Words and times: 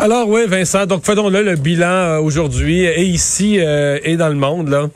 Alors 0.00 0.28
oui, 0.28 0.42
Vincent, 0.46 0.86
donc 0.86 1.04
faisons-le 1.04 1.42
le 1.42 1.56
bilan 1.56 2.18
aujourd'hui 2.20 2.84
et 2.84 3.02
ici 3.02 3.56
et 3.56 4.16
dans 4.16 4.28
le 4.28 4.36
monde 4.36 4.68
là. 4.68 4.88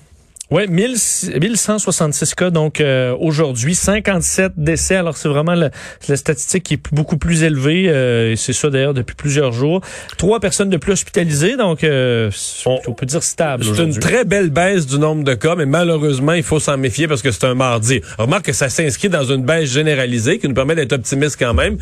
Oui, 0.53 0.69
1166 0.69 2.35
cas 2.35 2.51
donc 2.51 2.83
euh, 2.83 3.17
aujourd'hui, 3.19 3.75
57 3.75 4.53
décès. 4.59 4.97
Alors 4.97 5.17
c'est 5.17 5.31
vraiment 5.31 5.55
la, 5.55 5.71
statistique 6.15 6.65
qui 6.65 6.75
est 6.75 6.83
beaucoup 6.93 7.17
plus 7.17 7.43
élevée 7.43 7.87
euh, 7.89 8.33
et 8.33 8.37
c'est 8.37 8.53
ça 8.53 8.69
d'ailleurs 8.69 8.93
depuis 8.93 9.15
plusieurs 9.17 9.53
jours. 9.53 9.81
Trois 10.19 10.41
personnes 10.41 10.69
de 10.69 10.77
plus 10.77 10.93
hospitalisées, 10.93 11.57
donc 11.57 11.85
euh, 11.85 12.31
on, 12.67 12.93
peut 12.93 13.07
dire 13.07 13.23
stable. 13.23 13.65
C'est 13.65 13.83
une 13.83 13.99
très 13.99 14.27
belle 14.27 14.51
baisse 14.51 14.87
du 14.87 14.99
nombre 14.99 15.25
de 15.25 15.33
cas, 15.33 15.55
mais 15.57 15.65
malheureusement 15.65 16.35
il 16.35 16.43
faut 16.43 16.61
s'en 16.61 16.77
méfier 16.77 17.09
parce 17.09 17.23
que 17.23 17.31
c'est 17.31 17.47
un 17.47 17.55
mardi. 17.55 18.03
Remarque 18.19 18.45
que 18.45 18.53
ça 18.53 18.69
s'inscrit 18.69 19.09
dans 19.09 19.25
une 19.25 19.47
baisse 19.47 19.73
généralisée 19.73 20.39
qui 20.39 20.49
nous 20.49 20.55
permet 20.55 20.75
d'être 20.75 20.93
optimiste 20.93 21.37
quand 21.39 21.55
même, 21.55 21.79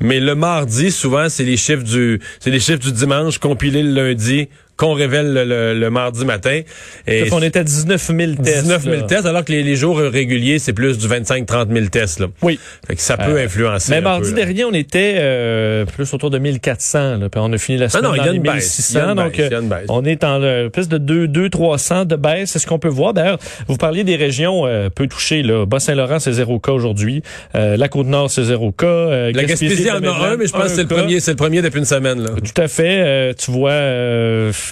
mais 0.00 0.18
le 0.18 0.34
mardi 0.34 0.92
souvent 0.92 1.28
c'est 1.28 1.44
les 1.44 1.58
chiffres 1.58 1.84
du 1.84 2.20
c'est 2.40 2.50
les 2.50 2.60
chiffres 2.60 2.78
du 2.78 2.92
dimanche 2.92 3.36
compilés 3.36 3.82
le 3.82 3.92
lundi 3.92 4.48
qu'on 4.76 4.92
révèle 4.92 5.32
le, 5.32 5.90
mardi 5.90 6.24
matin. 6.24 6.60
Et 7.06 7.28
on 7.32 7.42
était 7.42 7.60
à 7.60 7.64
19 7.64 8.06
000 8.06 8.32
tests. 8.42 8.62
19 8.62 8.82
000 8.82 9.02
tests, 9.02 9.26
alors 9.26 9.44
que 9.44 9.52
les, 9.52 9.76
jours 9.76 9.98
réguliers, 9.98 10.58
c'est 10.58 10.72
plus 10.72 10.98
du 10.98 11.06
25-30 11.06 11.72
000 11.72 11.86
tests. 11.86 12.20
Là. 12.20 12.26
Oui. 12.42 12.58
Fait 12.86 12.96
que 12.96 13.00
ça 13.00 13.16
peut 13.16 13.36
euh, 13.36 13.44
influencer. 13.44 13.92
Mais 13.92 14.00
mardi 14.00 14.32
dernier, 14.32 14.64
on 14.64 14.72
était 14.72 15.14
euh, 15.16 15.84
plus 15.84 16.12
autour 16.12 16.30
de 16.30 16.38
1400. 16.38 17.18
Là, 17.18 17.28
puis 17.28 17.40
on 17.42 17.52
a 17.52 17.58
fini 17.58 17.78
la 17.78 17.86
ah 17.86 17.88
semaine 17.88 18.16
dans 18.16 18.32
les 18.32 18.38
1600. 18.38 19.14
donc, 19.14 19.38
euh, 19.38 19.60
on 19.88 20.04
est 20.04 20.24
en 20.24 20.40
plus 20.70 20.88
de 20.88 21.26
2-300 21.26 22.06
de 22.06 22.16
baisse. 22.16 22.50
C'est 22.50 22.58
ce 22.58 22.66
qu'on 22.66 22.78
peut 22.78 22.88
voir. 22.88 23.14
D'ailleurs, 23.14 23.38
vous 23.68 23.76
parliez 23.76 24.04
des 24.04 24.16
régions 24.16 24.64
peu 24.94 25.06
touchées. 25.06 25.42
Là. 25.42 25.66
Bas-Saint-Laurent, 25.66 26.18
c'est 26.18 26.32
zéro 26.32 26.58
cas 26.58 26.72
aujourd'hui. 26.72 27.22
la 27.54 27.88
Côte-Nord, 27.88 28.30
c'est 28.30 28.44
zéro 28.44 28.72
cas. 28.72 29.30
la 29.30 29.44
Gaspésie 29.44 29.90
en 29.90 30.02
a 30.02 30.32
un, 30.32 30.36
mais 30.36 30.46
je 30.46 30.52
pense 30.52 30.64
que 30.64 30.68
c'est 30.68 30.82
le 30.82 30.88
premier, 30.88 31.20
c'est 31.20 31.32
le 31.32 31.36
premier 31.36 31.62
depuis 31.62 31.78
une 31.78 31.84
semaine. 31.84 32.22
Là. 32.22 32.30
Tout 32.30 32.60
à 32.60 32.68
fait. 32.68 33.34
tu 33.34 33.50
vois 33.50 33.72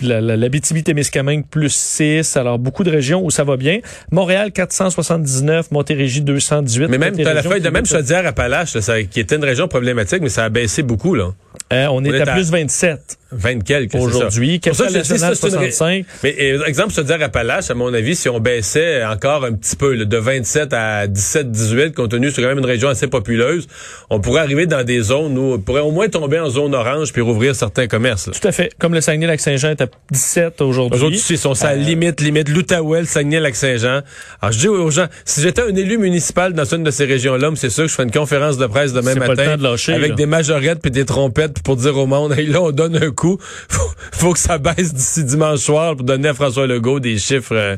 l'Abitibi-Témiscamingue 0.00 1.44
plus 1.46 1.74
6. 1.74 2.36
Alors, 2.36 2.58
beaucoup 2.58 2.84
de 2.84 2.90
régions 2.90 3.24
où 3.24 3.30
ça 3.30 3.44
va 3.44 3.56
bien. 3.56 3.80
Montréal, 4.10 4.52
479. 4.52 5.70
Montérégie, 5.70 6.22
218. 6.22 6.88
Mais 6.88 6.98
même, 6.98 7.14
as 7.20 7.34
la 7.34 7.42
feuille 7.42 7.60
de 7.60 7.70
même 7.70 7.86
Chaudière-Appalaches, 7.86 8.76
qui 9.10 9.20
était 9.20 9.36
une 9.36 9.44
région 9.44 9.68
problématique, 9.68 10.22
mais 10.22 10.28
ça 10.28 10.44
a 10.44 10.48
baissé 10.48 10.82
beaucoup, 10.82 11.14
là. 11.14 11.32
Euh, 11.72 11.86
on, 11.90 12.04
est, 12.04 12.20
à, 12.20 12.32
plus 12.32 12.50
27. 12.50 13.18
20 13.32 13.64
quelques 13.64 13.94
aujourd'hui. 13.94 14.60
Nationale 14.64 15.36
65. 15.36 16.04
Mais 16.22 16.36
euh, 16.40 16.64
exemple, 16.64 16.92
se 16.92 17.00
dire 17.00 17.20
Appalaches, 17.22 17.70
à 17.70 17.74
mon 17.74 17.92
avis, 17.92 18.16
si 18.16 18.28
on 18.28 18.40
baissait 18.40 19.04
encore 19.04 19.44
un 19.44 19.52
petit 19.52 19.76
peu, 19.76 19.96
de 19.96 20.16
27 20.16 20.72
à 20.72 21.06
17, 21.06 21.50
18, 21.50 21.94
compte 21.94 22.10
tenu 22.10 22.30
c'est 22.30 22.42
quand 22.42 22.48
même 22.48 22.58
une 22.58 22.66
région 22.66 22.88
assez 22.88 23.06
populeuse, 23.06 23.66
on 24.10 24.20
pourrait 24.20 24.40
arriver 24.40 24.66
dans 24.66 24.84
des 24.84 25.00
zones 25.00 25.36
où 25.38 25.54
on 25.54 25.58
pourrait 25.58 25.80
au 25.80 25.90
moins 25.90 26.08
tomber 26.08 26.38
en 26.38 26.48
zone 26.48 26.74
orange 26.74 27.12
puis 27.12 27.22
rouvrir 27.22 27.54
certains 27.54 27.86
commerces. 27.86 28.30
Tout 28.30 28.48
à 28.48 28.52
fait. 28.52 28.70
Comme 28.78 28.94
le 28.94 29.00
Saguenay-Lac-Saint-Jean 29.00 29.70
est 29.70 29.80
à 29.82 29.86
17 30.10 30.60
aujourd'hui. 30.60 30.96
Aujourd'hui, 30.96 31.22
ils 31.30 31.38
sont 31.38 31.60
à 31.64 31.72
euh, 31.72 31.76
limite, 31.76 32.20
limite. 32.20 32.48
L'Outaouais, 32.48 33.04
Saguenay-Lac-Saint-Jean. 33.04 34.02
Alors, 34.40 34.52
je 34.52 34.58
dis 34.58 34.68
aux 34.68 34.90
gens, 34.90 35.06
si 35.24 35.40
j'étais 35.40 35.62
un 35.62 35.74
élu 35.74 35.98
municipal 35.98 36.52
dans 36.52 36.64
une 36.64 36.84
de 36.84 36.90
ces 36.90 37.04
régions-là, 37.04 37.50
c'est 37.56 37.70
sûr 37.70 37.84
que 37.84 37.88
je 37.88 37.94
ferais 37.94 38.04
une 38.04 38.10
conférence 38.10 38.58
de 38.58 38.66
presse 38.66 38.92
demain 38.92 39.14
matin 39.14 39.56
avec 39.88 40.14
des 40.14 40.26
majorettes 40.26 40.80
puis 40.80 40.90
des 40.90 41.04
trompettes 41.04 41.62
pour 41.62 41.76
dire 41.76 41.96
au 41.96 42.06
monde, 42.06 42.32
hey, 42.38 42.46
là, 42.46 42.62
on 42.62 42.70
donne 42.70 42.96
un 42.96 43.10
coup. 43.10 43.21
Faut, 43.68 43.90
faut 44.12 44.32
que 44.32 44.38
ça 44.38 44.58
baisse 44.58 44.92
d'ici 44.94 45.24
dimanche 45.24 45.60
soir 45.60 45.96
pour 45.96 46.04
donner 46.04 46.28
à 46.28 46.34
François 46.34 46.66
Legault 46.66 47.00
des 47.00 47.18
chiffres, 47.18 47.54
euh, 47.54 47.76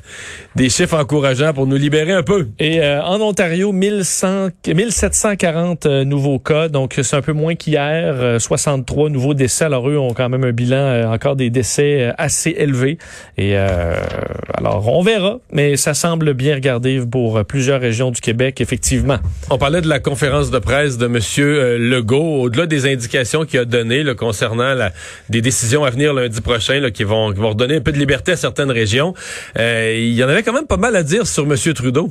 des 0.57 0.69
chiffres 0.69 0.97
encourageants 0.97 1.53
pour 1.53 1.67
nous 1.67 1.77
libérer 1.77 2.13
un 2.13 2.23
peu. 2.23 2.49
Et 2.59 2.81
euh, 2.81 3.03
en 3.03 3.21
Ontario, 3.21 3.73
1100, 3.73 4.49
1740 4.67 5.87
euh, 5.87 6.05
nouveaux 6.05 6.39
cas, 6.39 6.69
donc 6.69 6.99
c'est 7.03 7.17
un 7.17 7.23
peu 7.23 7.33
moins 7.33 7.55
qu'hier. 7.55 8.41
63 8.41 9.11
nouveaux 9.11 9.35
décès. 9.35 9.67
Alors 9.67 9.89
eux 9.89 9.99
ont 9.99 10.13
quand 10.15 10.29
même 10.29 10.45
un 10.45 10.53
bilan 10.53 11.13
encore 11.13 11.37
des 11.37 11.51
décès 11.51 12.13
assez 12.19 12.55
élevé. 12.57 12.99
Et 13.37 13.57
alors 13.57 14.89
on 14.89 15.03
verra, 15.03 15.39
mais 15.53 15.77
ça 15.77 15.95
semble 15.95 16.35
bien 16.35 16.55
regardé 16.55 17.01
pour 17.11 17.45
plusieurs 17.45 17.81
régions 17.81 18.11
du 18.11 18.21
Québec, 18.21 18.61
effectivement. 18.61 19.19
On 19.51 19.59
parlait 19.59 19.81
de 19.81 19.89
la 19.89 20.01
conférence 20.01 20.51
de 20.51 20.59
presse 20.59 20.99
de 20.99 21.07
Monsieur 21.07 21.79
Legault, 21.79 22.43
au-delà 22.43 22.67
des 22.67 22.87
indications 22.91 23.45
qu'il 23.45 23.61
a 23.61 23.65
données 23.65 24.05
concernant 24.15 24.75
la, 24.75 24.93
des 25.35 25.43
décisions 25.43 25.83
à 25.85 25.91
venir 25.91 26.15
lundi 26.15 26.41
prochain 26.41 26.91
qui, 26.93 27.03
vont, 27.03 27.33
qui 27.33 27.41
vont 27.41 27.51
redonner 27.51 27.77
un 27.77 27.81
peu 27.81 27.91
de 27.91 27.99
liberté 27.99 28.33
à 28.33 28.37
certaines 28.37 28.71
régions. 28.71 29.15
Euh, 29.59 29.93
il 29.97 30.15
y 30.15 30.23
en 30.23 30.29
avait 30.29 30.45
quand 30.45 30.53
même 30.53 30.67
pas 30.67 30.77
mal 30.77 30.95
à 30.95 31.03
dire 31.03 31.27
sur 31.27 31.43
M. 31.43 31.57
Trudeau. 31.75 32.09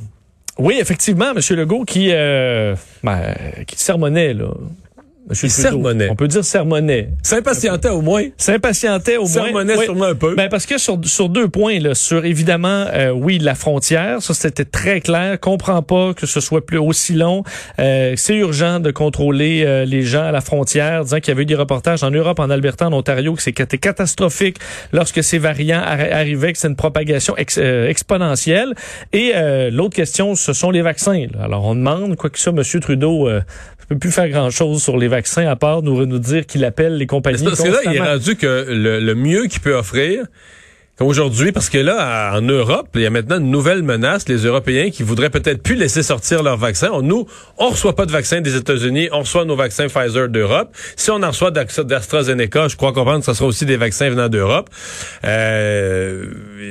Oui, 0.58 0.76
effectivement, 0.78 1.32
M. 1.34 1.40
Legault 1.56 1.84
qui, 1.84 2.10
euh, 2.12 2.74
ben, 3.02 3.34
qui 3.66 3.80
sermonnait 3.80 4.34
là, 4.34 4.50
Monsieur 5.26 5.48
sermonnait. 5.48 6.10
On 6.10 6.16
peut 6.16 6.28
dire 6.28 6.44
sermonnait. 6.44 7.08
S'impatientait 7.22 7.88
au 7.88 8.02
moins. 8.02 8.24
S'impatientait 8.36 9.16
au 9.16 9.22
moins. 9.22 9.44
Sermonnait 9.44 9.82
sûrement 9.82 10.04
un 10.04 10.14
peu. 10.14 10.34
Ben 10.34 10.50
parce 10.50 10.66
que 10.66 10.76
sur, 10.76 10.98
sur 11.04 11.30
deux 11.30 11.48
points, 11.48 11.78
là, 11.78 11.94
sur 11.94 12.26
évidemment, 12.26 12.84
euh, 12.92 13.10
oui, 13.10 13.38
la 13.38 13.54
frontière, 13.54 14.20
ça 14.20 14.34
c'était 14.34 14.66
très 14.66 15.00
clair. 15.00 15.40
Comprend 15.40 15.80
pas 15.80 16.12
que 16.12 16.26
ce 16.26 16.40
soit 16.40 16.66
plus 16.66 16.76
aussi 16.76 17.14
long. 17.14 17.42
Euh, 17.78 18.12
c'est 18.16 18.36
urgent 18.36 18.80
de 18.80 18.90
contrôler 18.90 19.64
euh, 19.64 19.86
les 19.86 20.02
gens 20.02 20.24
à 20.24 20.30
la 20.30 20.42
frontière, 20.42 21.04
disant 21.04 21.20
qu'il 21.20 21.28
y 21.28 21.30
avait 21.30 21.44
eu 21.44 21.46
des 21.46 21.54
reportages 21.54 22.02
en 22.02 22.10
Europe, 22.10 22.38
en 22.38 22.50
Alberta, 22.50 22.86
en 22.86 22.92
Ontario, 22.92 23.32
que 23.32 23.42
c'était 23.42 23.78
catastrophique 23.78 24.58
lorsque 24.92 25.24
ces 25.24 25.38
variants 25.38 25.82
arrivaient, 25.82 26.52
que 26.52 26.58
c'est 26.58 26.68
une 26.68 26.76
propagation 26.76 27.34
exponentielle. 27.36 28.74
Et 29.14 29.32
l'autre 29.70 29.94
question, 29.94 30.34
ce 30.34 30.52
sont 30.52 30.70
les 30.70 30.82
vaccins. 30.82 31.26
Alors 31.40 31.64
on 31.64 31.74
demande, 31.74 32.16
quoi 32.16 32.28
que 32.28 32.38
ça, 32.38 32.52
Monsieur 32.52 32.80
Trudeau 32.80 33.28
ne 33.28 33.40
peut 33.88 33.98
plus 33.98 34.12
faire 34.12 34.28
grand-chose 34.28 34.82
sur 34.82 34.96
les 34.98 35.08
vaccins 35.08 35.13
à 35.14 35.56
part 35.56 35.82
nous, 35.82 36.04
nous 36.06 36.18
dire 36.18 36.46
qu'il 36.46 36.64
appelle 36.64 36.96
les 36.96 37.06
compagnies. 37.06 37.44
Parce 37.44 37.62
que 37.62 37.68
là, 37.68 37.78
il 37.84 37.94
est 37.94 38.00
rendu 38.00 38.36
que 38.36 38.66
le, 38.68 39.14
mieux 39.14 39.46
qu'il 39.46 39.60
peut 39.60 39.74
offrir, 39.74 40.24
Aujourd'hui, 41.00 41.50
parce 41.50 41.70
que 41.70 41.78
là, 41.78 42.36
en 42.36 42.40
Europe, 42.40 42.86
il 42.94 43.00
y 43.00 43.06
a 43.06 43.10
maintenant 43.10 43.40
une 43.40 43.50
nouvelle 43.50 43.82
menace, 43.82 44.28
les 44.28 44.46
Européens 44.46 44.90
qui 44.90 45.02
voudraient 45.02 45.28
peut-être 45.28 45.60
plus 45.60 45.74
laisser 45.74 46.04
sortir 46.04 46.44
leurs 46.44 46.56
vaccins. 46.56 47.02
nous, 47.02 47.26
on 47.58 47.70
reçoit 47.70 47.96
pas 47.96 48.06
de 48.06 48.12
vaccins 48.12 48.40
des 48.40 48.54
États-Unis, 48.54 49.08
on 49.10 49.18
reçoit 49.18 49.44
nos 49.44 49.56
vaccins 49.56 49.88
Pfizer 49.88 50.28
d'Europe. 50.28 50.68
Si 50.94 51.10
on 51.10 51.20
en 51.24 51.26
reçoit 51.26 51.50
d'AstraZeneca, 51.50 52.68
je 52.68 52.76
crois 52.76 52.92
comprendre 52.92 53.18
que 53.18 53.26
ce 53.26 53.34
sera 53.34 53.46
aussi 53.46 53.66
des 53.66 53.76
vaccins 53.76 54.08
venant 54.08 54.28
d'Europe. 54.28 54.70
Euh, 55.24 56.26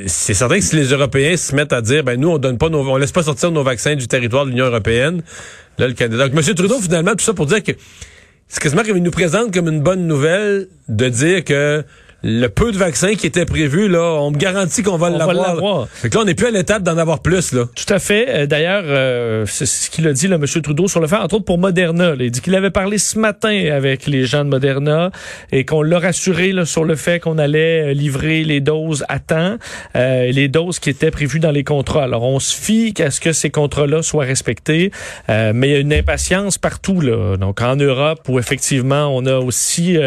c'est 0.08 0.34
certain 0.34 0.56
que 0.56 0.64
si 0.64 0.78
les 0.78 0.94
Européens 0.94 1.36
se 1.36 1.54
mettent 1.54 1.74
à 1.74 1.82
dire, 1.82 2.06
ben 2.06 2.18
nous, 2.18 2.30
on 2.30 2.38
donne 2.38 2.58
pas 2.58 2.70
nos, 2.70 2.80
on 2.90 2.96
laisse 2.96 3.12
pas 3.12 3.24
sortir 3.24 3.52
nos 3.52 3.64
vaccins 3.64 3.96
du 3.96 4.08
territoire 4.08 4.46
de 4.46 4.52
l'Union 4.52 4.68
européenne, 4.68 5.22
Là, 5.78 5.88
le 5.88 5.94
Canada. 5.94 6.30
Donc, 6.30 6.38
M. 6.38 6.56
Trudeau, 6.56 6.80
finalement, 6.80 7.12
tout 7.12 7.24
ça 7.24 7.34
pour 7.34 7.46
dire 7.46 7.64
que 7.64 7.72
c'est 8.48 8.62
quasiment 8.62 8.84
qu'il 8.84 8.96
nous 8.96 9.12
présente 9.12 9.54
comme 9.54 9.68
une 9.68 9.82
bonne 9.82 10.08
nouvelle 10.08 10.68
de 10.88 11.10
dire 11.10 11.44
que 11.44 11.84
le 12.26 12.48
peu 12.48 12.72
de 12.72 12.78
vaccins 12.78 13.16
qui 13.16 13.28
était 13.28 13.46
prévu, 13.46 13.90
là, 13.90 14.18
on 14.22 14.32
me 14.32 14.38
garantit 14.38 14.82
qu'on 14.82 14.98
va 14.98 15.10
l'avoir. 15.10 15.90
Fait 15.90 16.10
que 16.10 16.16
là, 16.16 16.22
on 16.22 16.26
n'est 16.26 16.36
plus 16.36 16.48
à 16.48 16.52
l'étape 16.52 16.82
d'en 16.82 16.98
avoir 16.98 17.22
plus, 17.22 17.52
là. 17.52 17.66
Tout 17.76 17.94
à 17.94 18.00
fait. 18.00 18.28
Euh, 18.30 18.46
d'ailleurs, 18.46 18.84
euh, 18.86 19.46
c'est 19.46 19.66
ce 19.66 19.90
qu'il 19.90 20.08
a 20.08 20.14
dit, 20.14 20.30
là, 20.30 20.38
M. 20.38 20.46
Trudeau, 20.46 20.88
sur 20.88 21.02
le 21.02 21.08
fait, 21.08 21.18
entre 21.18 21.36
autres 21.36 21.46
pour 21.46 21.58
Moderna. 21.58 22.14
Il 22.18 22.32
dit 22.32 22.40
qu'il 22.40 22.56
avait 22.56 22.72
parlé 22.72 22.98
ce 22.98 23.20
matin 23.20 23.70
avec 23.74 24.08
les 24.08 24.26
gens 24.26 24.46
de 24.46 24.50
Moderna 24.50 25.12
et 25.52 25.66
qu'on 25.66 25.82
l'a 25.82 26.00
rassuré 26.00 26.54
là, 26.54 26.64
sur 26.64 26.86
le 26.86 26.96
fait 26.96 27.20
qu'on 27.20 27.38
allait 27.38 27.90
euh, 27.90 27.94
livrer 27.94 28.46
les 28.46 28.62
doses 28.62 29.04
à 29.10 29.20
temps, 29.20 29.58
les 29.96 30.48
doses 30.48 30.80
qui 30.80 30.90
étaient 30.90 31.12
prévues 31.12 31.40
dans 31.40 31.52
les 31.52 31.66
contrats. 31.66 32.04
Alors, 32.04 32.24
on 32.24 32.40
se 32.40 32.56
fie 32.56 32.94
à 33.00 33.12
ce 33.12 33.20
que 33.20 33.34
ces 33.34 33.50
contrats-là 33.50 34.02
soient 34.02 34.24
respectés, 34.24 34.92
mais 35.28 35.68
il 35.68 35.72
y 35.72 35.76
a 35.76 35.80
une 35.80 35.94
impatience 35.94 36.58
partout, 36.58 37.02
là. 37.02 37.38
Donc, 37.38 37.62
en 37.62 37.76
Europe, 37.76 38.22
où 38.30 38.40
effectivement, 38.40 39.08
on 39.16 39.26
a 39.26 39.38
aussi 39.38 39.98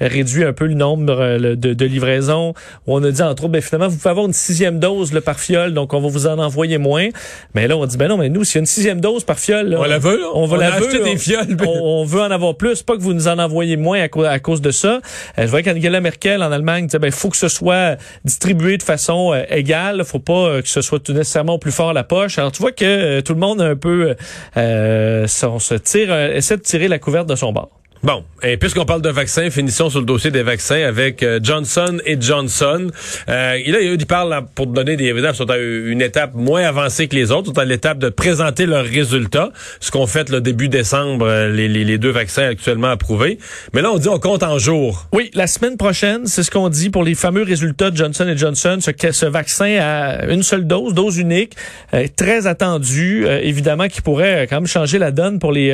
réduit 0.00 0.44
un 0.44 0.52
peu 0.52 0.66
le 0.66 0.74
nombre 0.74 1.38
de 1.38 1.63
de, 1.68 1.84
livraison 1.84 2.54
où 2.86 2.96
on 2.96 3.02
a 3.02 3.10
dit 3.10 3.22
entre 3.22 3.44
autres, 3.44 3.52
ben, 3.52 3.62
finalement, 3.62 3.88
vous 3.88 3.96
pouvez 3.96 4.10
avoir 4.10 4.26
une 4.26 4.32
sixième 4.32 4.78
dose 4.78 5.12
le 5.12 5.20
par 5.20 5.40
fiole, 5.40 5.74
donc 5.74 5.92
on 5.92 6.00
va 6.00 6.08
vous 6.08 6.26
en 6.26 6.38
envoyer 6.38 6.78
moins. 6.78 7.08
Mais 7.54 7.66
là, 7.66 7.76
on 7.76 7.86
dit, 7.86 7.96
ben 7.96 8.08
non, 8.08 8.16
mais 8.16 8.28
nous, 8.28 8.44
s'il 8.44 8.56
y 8.56 8.58
a 8.58 8.60
une 8.60 8.66
sixième 8.66 9.00
dose 9.00 9.24
par 9.24 9.38
fiole, 9.38 9.76
on 9.78 9.84
la 9.84 9.98
veut, 9.98 10.20
on, 10.34 10.46
va 10.46 10.56
la 10.58 10.70
veut, 10.70 11.02
des 11.02 11.16
fioles. 11.16 11.56
On, 11.66 12.04
veut 12.04 12.20
en 12.20 12.30
avoir 12.30 12.56
plus, 12.56 12.82
pas 12.82 12.96
que 12.96 13.02
vous 13.02 13.12
nous 13.12 13.28
en 13.28 13.38
envoyez 13.38 13.76
moins 13.76 14.00
à, 14.00 14.38
cause 14.38 14.60
de 14.60 14.70
ça. 14.70 15.00
Euh, 15.38 15.42
je 15.42 15.46
vois 15.46 15.62
qu'Angela 15.62 16.00
Merkel 16.00 16.42
en 16.42 16.52
Allemagne 16.52 16.86
disait, 16.86 16.98
ben, 16.98 17.08
il 17.08 17.12
faut 17.12 17.30
que 17.30 17.36
ce 17.36 17.48
soit 17.48 17.96
distribué 18.24 18.76
de 18.76 18.82
façon 18.82 19.32
euh, 19.32 19.42
égale, 19.50 20.04
faut 20.04 20.18
pas 20.18 20.32
euh, 20.32 20.62
que 20.62 20.68
ce 20.68 20.82
soit 20.82 21.08
nécessairement 21.08 21.58
plus 21.58 21.72
fort 21.72 21.90
à 21.90 21.92
la 21.92 22.04
poche. 22.04 22.38
Alors, 22.38 22.52
tu 22.52 22.60
vois 22.60 22.72
que 22.72 23.20
tout 23.20 23.34
le 23.34 23.40
monde 23.40 23.60
a 23.60 23.66
un 23.66 23.76
peu, 23.76 24.14
on 24.56 25.58
se 25.58 25.74
tire, 25.74 26.14
essaie 26.14 26.56
de 26.56 26.62
tirer 26.62 26.88
la 26.88 26.98
couverte 26.98 27.28
de 27.28 27.34
son 27.34 27.52
bord. 27.52 27.70
Bon, 28.04 28.22
et 28.42 28.58
puisqu'on 28.58 28.84
parle 28.84 29.00
de 29.00 29.08
vaccins, 29.08 29.48
finissons 29.48 29.88
sur 29.88 29.98
le 29.98 30.04
dossier 30.04 30.30
des 30.30 30.42
vaccins 30.42 30.82
avec 30.86 31.22
euh, 31.22 31.40
Johnson 31.42 31.96
et 32.04 32.20
Johnson. 32.20 32.88
Euh, 33.30 33.58
il, 33.64 33.74
a, 33.74 33.80
il 33.80 34.04
parle, 34.04 34.44
pour 34.54 34.66
donner 34.66 34.96
des 34.96 35.06
évidences, 35.06 35.36
sont 35.36 35.48
à 35.48 35.56
une 35.56 36.02
étape 36.02 36.34
moins 36.34 36.64
avancée 36.64 37.08
que 37.08 37.16
les 37.16 37.30
autres, 37.30 37.46
sont 37.46 37.58
à 37.58 37.64
l'étape 37.64 37.96
de 37.96 38.10
présenter 38.10 38.66
leurs 38.66 38.84
résultats, 38.84 39.52
ce 39.80 39.90
qu'on 39.90 40.06
fait 40.06 40.28
le 40.28 40.42
début 40.42 40.68
décembre, 40.68 41.26
euh, 41.26 41.48
les, 41.48 41.66
les, 41.66 41.82
les, 41.82 41.96
deux 41.96 42.10
vaccins 42.10 42.46
actuellement 42.46 42.88
approuvés. 42.88 43.38
Mais 43.72 43.80
là, 43.80 43.90
on 43.90 43.96
dit 43.96 44.10
on 44.10 44.18
compte 44.18 44.42
en 44.42 44.58
jours. 44.58 45.06
Oui, 45.14 45.30
la 45.32 45.46
semaine 45.46 45.78
prochaine, 45.78 46.26
c'est 46.26 46.42
ce 46.42 46.50
qu'on 46.50 46.68
dit 46.68 46.90
pour 46.90 47.04
les 47.04 47.14
fameux 47.14 47.42
résultats 47.42 47.90
de 47.90 47.96
Johnson 47.96 48.28
et 48.28 48.36
Johnson, 48.36 48.80
ce, 48.82 49.12
ce 49.12 49.24
vaccin 49.24 49.78
à 49.80 50.26
une 50.26 50.42
seule 50.42 50.66
dose, 50.66 50.92
dose 50.92 51.16
unique, 51.16 51.56
euh, 51.94 52.06
très 52.14 52.46
attendu, 52.46 53.26
évidemment, 53.26 53.88
qui 53.88 54.02
pourrait 54.02 54.46
quand 54.50 54.56
même 54.56 54.66
changer 54.66 54.98
la 54.98 55.10
donne 55.10 55.38
pour 55.38 55.52
les 55.52 55.72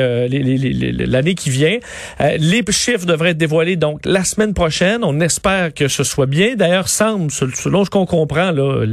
l'année 1.09 1.35
qui 1.35 1.51
vient. 1.51 1.79
Euh, 2.21 2.37
les 2.39 2.63
chiffres 2.71 3.07
devraient 3.07 3.31
être 3.31 3.39
dévoilés 3.39 3.77
donc 3.77 4.01
la 4.05 4.25
semaine 4.25 4.55
prochaine. 4.55 5.03
On 5.03 5.21
espère 5.21 5.73
que 5.73 5.89
ce 5.89 6.05
soit 6.05 6.27
bien. 6.27 6.55
D'ailleurs, 6.55 6.89
semble, 6.89 7.31
selon 7.31 7.85
ce 7.85 7.91
qu'on 7.91 8.07
comprend, 8.07 8.51
là, 8.51 8.85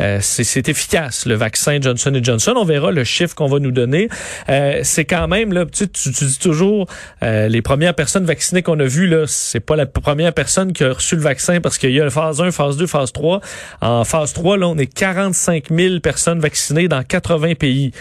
euh, 0.00 0.18
c'est 0.20 0.68
efficace 0.68 1.26
le 1.26 1.34
vaccin 1.34 1.78
Johnson 1.80 2.18
Johnson. 2.22 2.54
On 2.56 2.64
verra 2.64 2.90
le 2.90 3.04
chiffre 3.04 3.34
qu'on 3.34 3.46
va 3.46 3.58
nous 3.58 3.70
donner. 3.70 4.08
Euh, 4.48 4.80
c'est 4.82 5.04
quand 5.04 5.28
même 5.28 5.52
là, 5.52 5.64
tu, 5.66 5.88
tu, 5.88 6.10
dis 6.10 6.38
toujours 6.38 6.86
les 7.22 7.62
premières 7.62 7.94
personnes 7.94 8.24
vaccinées 8.24 8.62
qu'on 8.62 8.78
a 8.80 8.84
vues 8.84 9.06
là, 9.06 9.24
c'est 9.26 9.60
pas 9.60 9.76
la 9.76 9.86
première 9.86 10.32
personne 10.32 10.72
qui 10.72 10.84
a 10.84 10.92
reçu 10.92 11.16
le 11.16 11.22
vaccin 11.22 11.60
parce 11.60 11.78
qu'il 11.78 11.90
y 11.90 12.00
a 12.00 12.08
phase 12.10 12.40
1, 12.40 12.50
phase 12.50 12.76
2, 12.76 12.86
phase 12.86 13.12
3. 13.12 13.40
En 13.80 14.04
phase 14.04 14.32
3, 14.32 14.58
là, 14.58 14.68
on 14.68 14.76
est 14.78 14.86
45 14.86 15.64
000 15.70 16.00
personnes 16.00 16.40
vaccinées 16.40 16.88
dans 16.88 17.02
80 17.02 17.54
pays 17.54 17.92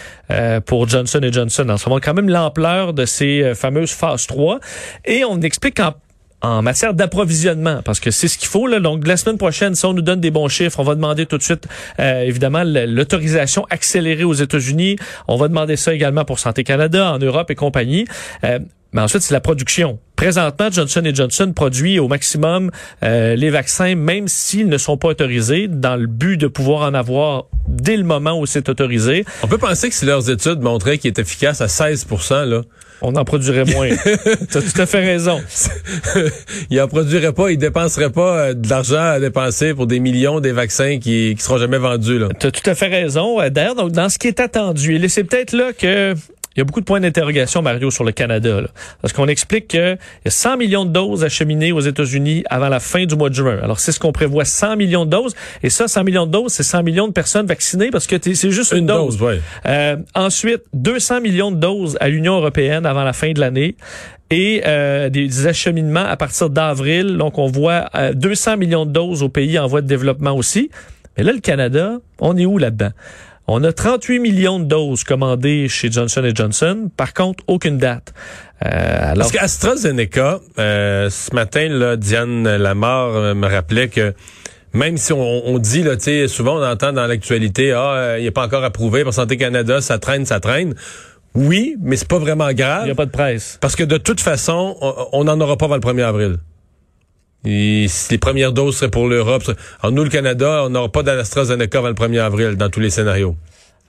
pour 0.66 0.88
Johnson 0.88 1.22
Johnson. 1.32 1.68
En 1.70 1.78
ce 1.78 1.90
moment, 1.90 2.02
quand 2.04 2.14
même 2.14 2.30
l'ampleur 2.30 2.94
de 2.94 3.06
ces 3.06 3.54
fameuses 3.56 3.92
phases 3.92 4.28
3. 4.28 4.55
Et 5.06 5.24
on 5.26 5.40
explique 5.42 5.80
en 5.80 5.94
en 6.46 6.62
matière 6.62 6.94
d'approvisionnement, 6.94 7.82
parce 7.84 8.00
que 8.00 8.12
c'est 8.12 8.28
ce 8.28 8.38
qu'il 8.38 8.48
faut. 8.48 8.68
Là. 8.68 8.80
Donc, 8.80 9.08
la 9.08 9.18
semaine 9.18 9.38
prochaine, 9.38 9.74
si 9.74 9.86
on 9.86 9.94
nous 9.94 10.02
donne 10.02 10.22
des 10.22 10.32
bons 10.32 10.48
chiffres, 10.48 10.80
on 10.80 10.84
va 10.84 10.96
demander 10.96 11.26
tout 11.26 11.38
de 11.38 11.44
suite, 11.44 11.68
euh, 12.00 12.22
évidemment, 12.22 12.64
l'autorisation 12.64 13.66
accélérée 13.70 14.24
aux 14.24 14.34
États-Unis. 14.34 14.98
On 15.28 15.38
va 15.38 15.48
demander 15.48 15.76
ça 15.76 15.94
également 15.94 16.24
pour 16.24 16.40
Santé 16.40 16.64
Canada, 16.64 17.14
en 17.14 17.20
Europe 17.20 17.50
et 17.50 17.56
compagnie. 17.56 18.06
Euh, 18.44 18.60
mais 18.94 19.02
ensuite, 19.02 19.24
c'est 19.24 19.34
la 19.34 19.42
production. 19.42 20.00
Présentement, 20.16 20.70
Johnson 20.72 21.04
Johnson 21.14 21.52
produit 21.54 22.00
au 22.00 22.08
maximum 22.08 22.72
euh, 23.04 23.36
les 23.36 23.50
vaccins, 23.50 23.96
même 23.96 24.30
s'ils 24.30 24.70
ne 24.70 24.78
sont 24.78 24.96
pas 24.98 25.10
autorisés, 25.10 25.68
dans 25.68 25.98
le 25.98 26.08
but 26.08 26.38
de 26.38 26.48
pouvoir 26.48 26.88
en 26.88 26.94
avoir 26.94 27.46
dès 27.68 27.98
le 27.98 28.04
moment 28.04 28.40
où 28.40 28.46
c'est 28.46 28.70
autorisé. 28.70 29.26
On 29.44 29.48
peut 29.48 29.58
penser 29.58 29.90
que 29.90 29.96
si 29.96 30.06
leurs 30.06 30.30
études 30.30 30.62
montraient 30.62 30.98
qu'il 30.98 31.10
est 31.10 31.20
efficace 31.20 31.60
à 31.60 31.66
16% 31.66 32.46
là, 32.46 32.62
on 33.02 33.16
en 33.16 33.26
produirait 33.26 33.66
moins. 33.66 33.90
tu 34.52 34.58
as 34.58 34.62
tout 34.62 34.82
à 34.82 34.86
fait 34.86 35.02
raison. 35.02 35.42
il 36.70 36.82
en 36.82 36.88
produirait 36.88 37.34
pas, 37.34 37.52
il 37.52 37.58
dépenserait 37.58 38.12
pas 38.12 38.38
euh, 38.38 38.54
de 38.54 38.70
l'argent 38.70 39.02
à 39.02 39.20
dépenser 39.20 39.74
pour 39.74 39.88
des 39.88 40.00
millions 40.00 40.40
des 40.40 40.52
vaccins 40.52 40.98
qui 41.00 41.36
qui 41.36 41.44
seront 41.44 41.58
jamais 41.58 41.78
vendus 41.78 42.22
Tu 42.40 42.48
as 42.48 42.52
tout 42.52 42.70
à 42.70 42.76
fait 42.76 42.88
raison. 42.88 43.40
Euh, 43.42 43.50
d'ailleurs, 43.50 43.76
donc 43.76 43.92
dans 43.92 44.10
ce 44.10 44.18
qui 44.18 44.28
est 44.28 44.40
attendu, 44.40 44.96
et 44.96 45.10
c'est 45.10 45.24
peut-être 45.24 45.54
là 45.54 45.72
que 45.74 46.14
il 46.56 46.60
y 46.60 46.62
a 46.62 46.64
beaucoup 46.64 46.80
de 46.80 46.86
points 46.86 47.02
d'interrogation, 47.02 47.62
Mario, 47.62 47.92
sur 47.92 48.06
le 48.06 48.14
Canada. 48.14 48.62
Là. 48.62 48.68
Parce 49.02 49.14
qu'on 49.14 49.28
explique 49.28 49.68
qu'il 49.68 49.98
y 50.26 50.28
a 50.28 50.32
100 50.32 50.58
millions 50.58 50.86
de 50.86 50.92
doses 50.92 51.24
acheminées 51.26 51.74
aux 51.74 51.82
États-Unis 51.82 52.44
avant 52.50 52.70
la 52.70 52.80
fin 52.80 53.06
du 53.06 53.16
mois 53.16 53.30
de 53.30 53.36
juin. 53.36 53.60
Alors, 53.62 53.80
c'est 53.80 53.92
ce 53.92 54.00
qu'on 54.00 54.14
prévoit, 54.14 54.46
100 54.46 54.78
millions 54.78 55.06
de 55.06 55.10
doses. 55.12 55.36
Et 55.64 55.70
ça, 55.70 55.90
100 55.90 56.06
millions 56.06 56.26
de 56.26 56.32
doses, 56.32 56.54
c'est 56.54 56.64
100 56.64 56.84
millions 56.84 57.08
de 57.08 57.14
personnes 57.14 57.46
vaccinées 57.46 57.92
parce 57.92 58.08
que 58.08 58.16
c'est 58.22 58.52
juste 58.52 58.72
une, 58.72 58.86
dose. 58.86 59.20
euh, 59.66 59.98
ensuite, 60.14 60.62
200 60.74 61.20
millions 61.20 61.52
de 61.52 61.58
doses 61.58 61.98
à 62.00 62.08
l'Union 62.08 62.38
européenne 62.38 62.86
avant 62.86 63.04
la 63.04 63.14
fin 63.14 63.34
de 63.34 63.40
l'année 63.42 63.76
et 64.30 64.64
euh, 64.66 65.10
des 65.10 65.48
acheminements 65.48 66.06
à 66.06 66.16
partir 66.16 66.50
d'avril. 66.50 67.18
Donc, 67.18 67.38
on 67.38 67.48
voit 67.48 67.90
200 68.14 68.52
euh, 68.52 68.58
millions 68.58 68.86
de 68.86 68.92
doses 68.92 69.24
aux 69.24 69.30
pays 69.30 69.60
en 69.60 69.68
voie 69.68 69.82
de 69.82 69.88
développement 69.88 70.32
aussi. 70.32 70.72
Mais 71.18 71.24
là, 71.24 71.34
le 71.34 71.40
Canada, 71.40 72.00
on 72.20 72.38
est 72.38 72.46
où 72.46 72.58
là-dedans? 72.58 72.92
On 73.48 73.64
a 73.64 73.72
38 73.72 74.20
millions 74.20 74.60
de 74.60 74.66
doses 74.66 75.04
commandées 75.04 75.68
chez 75.70 75.92
Johnson 75.92 76.28
Johnson. 76.34 76.90
Par 76.98 77.14
contre, 77.14 77.44
aucune 77.48 77.78
date. 77.78 78.14
Euh, 78.66 79.12
alors... 79.12 79.18
Parce 79.18 79.32
qu'AstraZeneca, 79.32 80.40
euh, 80.58 81.10
ce 81.12 81.34
matin, 81.36 81.68
là, 81.70 81.96
Diane 81.96 82.58
Lamar 82.58 83.10
euh, 83.16 83.34
me 83.36 83.48
rappelait 83.48 83.90
que 83.90 84.16
même 84.74 84.98
si 84.98 85.14
on, 85.14 85.48
on 85.48 85.60
dit, 85.60 85.84
là, 85.84 85.96
souvent 86.28 86.60
on 86.60 86.64
entend 86.64 86.92
dans 86.92 87.06
l'actualité, 87.06 87.72
ah, 87.72 87.94
euh, 87.94 88.20
il 88.20 88.26
n'est 88.26 88.32
pas 88.32 88.46
encore 88.46 88.64
approuvé 88.64 89.04
par 89.04 89.14
Santé 89.14 89.38
Canada, 89.38 89.80
ça 89.80 90.00
traîne, 90.00 90.26
ça 90.26 90.40
traîne. 90.40 90.74
Oui, 91.36 91.76
mais 91.82 91.98
c'est 91.98 92.08
pas 92.08 92.20
vraiment 92.20 92.52
grave. 92.52 92.82
Il 92.84 92.86
n'y 92.86 92.92
a 92.92 92.96
pas 92.96 93.06
de 93.06 93.12
presse. 93.12 93.58
Parce 93.62 93.76
que 93.76 93.84
de 93.84 93.98
toute 93.98 94.22
façon, 94.22 94.76
on 95.12 95.24
n'en 95.26 95.40
aura 95.40 95.58
pas 95.58 95.66
avant 95.66 95.76
le 95.76 95.82
1er 95.82 96.04
avril. 96.04 96.38
Et 97.46 97.88
les 98.10 98.18
premières 98.18 98.52
doses 98.52 98.78
seraient 98.78 98.92
pour 98.92 99.08
l'Europe. 99.08 99.44
En 99.84 99.92
nous, 99.92 100.04
le 100.04 100.10
Canada, 100.10 100.64
on 100.66 100.70
n'aura 100.70 100.90
pas 100.90 101.04
d'AstraZeneca 101.04 101.78
avant 101.78 101.90
le 101.90 101.94
1er 101.94 102.20
avril 102.20 102.56
dans 102.56 102.70
tous 102.70 102.80
les 102.80 102.90
scénarios. 102.90 103.36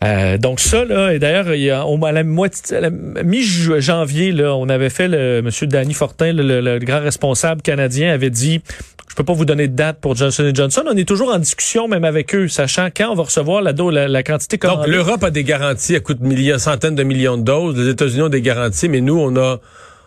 Euh, 0.05 0.37
donc 0.37 0.61
ça 0.61 0.85
là 0.85 1.15
et 1.15 1.19
d'ailleurs 1.19 1.55
il 1.55 1.63
y 1.63 1.71
a 1.71 1.83
à 1.83 2.13
la 2.13 2.23
moitié 2.23 2.81
la 2.81 2.91
mi-janvier 2.91 4.31
là 4.31 4.55
on 4.55 4.69
avait 4.69 4.91
fait 4.91 5.09
le 5.09 5.41
monsieur 5.41 5.67
Danny 5.67 5.95
Fortin 5.95 6.35
le, 6.35 6.79
grand 6.81 7.01
responsable 7.01 7.63
canadien 7.63 8.13
avait 8.13 8.29
dit 8.29 8.61
je 9.09 9.15
peux 9.15 9.25
pas 9.25 9.33
vous 9.33 9.47
donner 9.47 9.69
de 9.69 9.75
date 9.75 9.99
pour 10.03 10.15
Johnson 10.15 10.51
Johnson 10.53 10.83
on 10.87 10.95
est 10.99 11.09
toujours 11.09 11.35
en 11.35 11.39
discussion 11.39 11.89
même 11.89 12.05
avec 12.05 12.35
eux 12.35 12.47
sachant 12.47 12.89
quand 12.95 13.09
on 13.11 13.15
va 13.15 13.23
recevoir 13.23 13.63
la, 13.63 13.73
la, 13.73 14.07
la 14.07 14.23
quantité 14.23 14.59
commandée. 14.59 14.83
Donc 14.83 14.89
l'Europe 14.89 15.25
a 15.25 15.31
des 15.31 15.45
garanties 15.45 15.97
à 15.97 16.01
coût 16.01 16.13
de 16.13 16.27
milliers 16.27 16.59
centaines 16.59 16.95
de 16.95 17.03
millions 17.03 17.39
de 17.39 17.45
doses 17.45 17.75
les 17.75 17.89
États-Unis 17.89 18.21
ont 18.21 18.29
des 18.29 18.43
garanties 18.43 18.91
mais 18.91 19.01
nous 19.01 19.19
on 19.19 19.35
a 19.37 19.61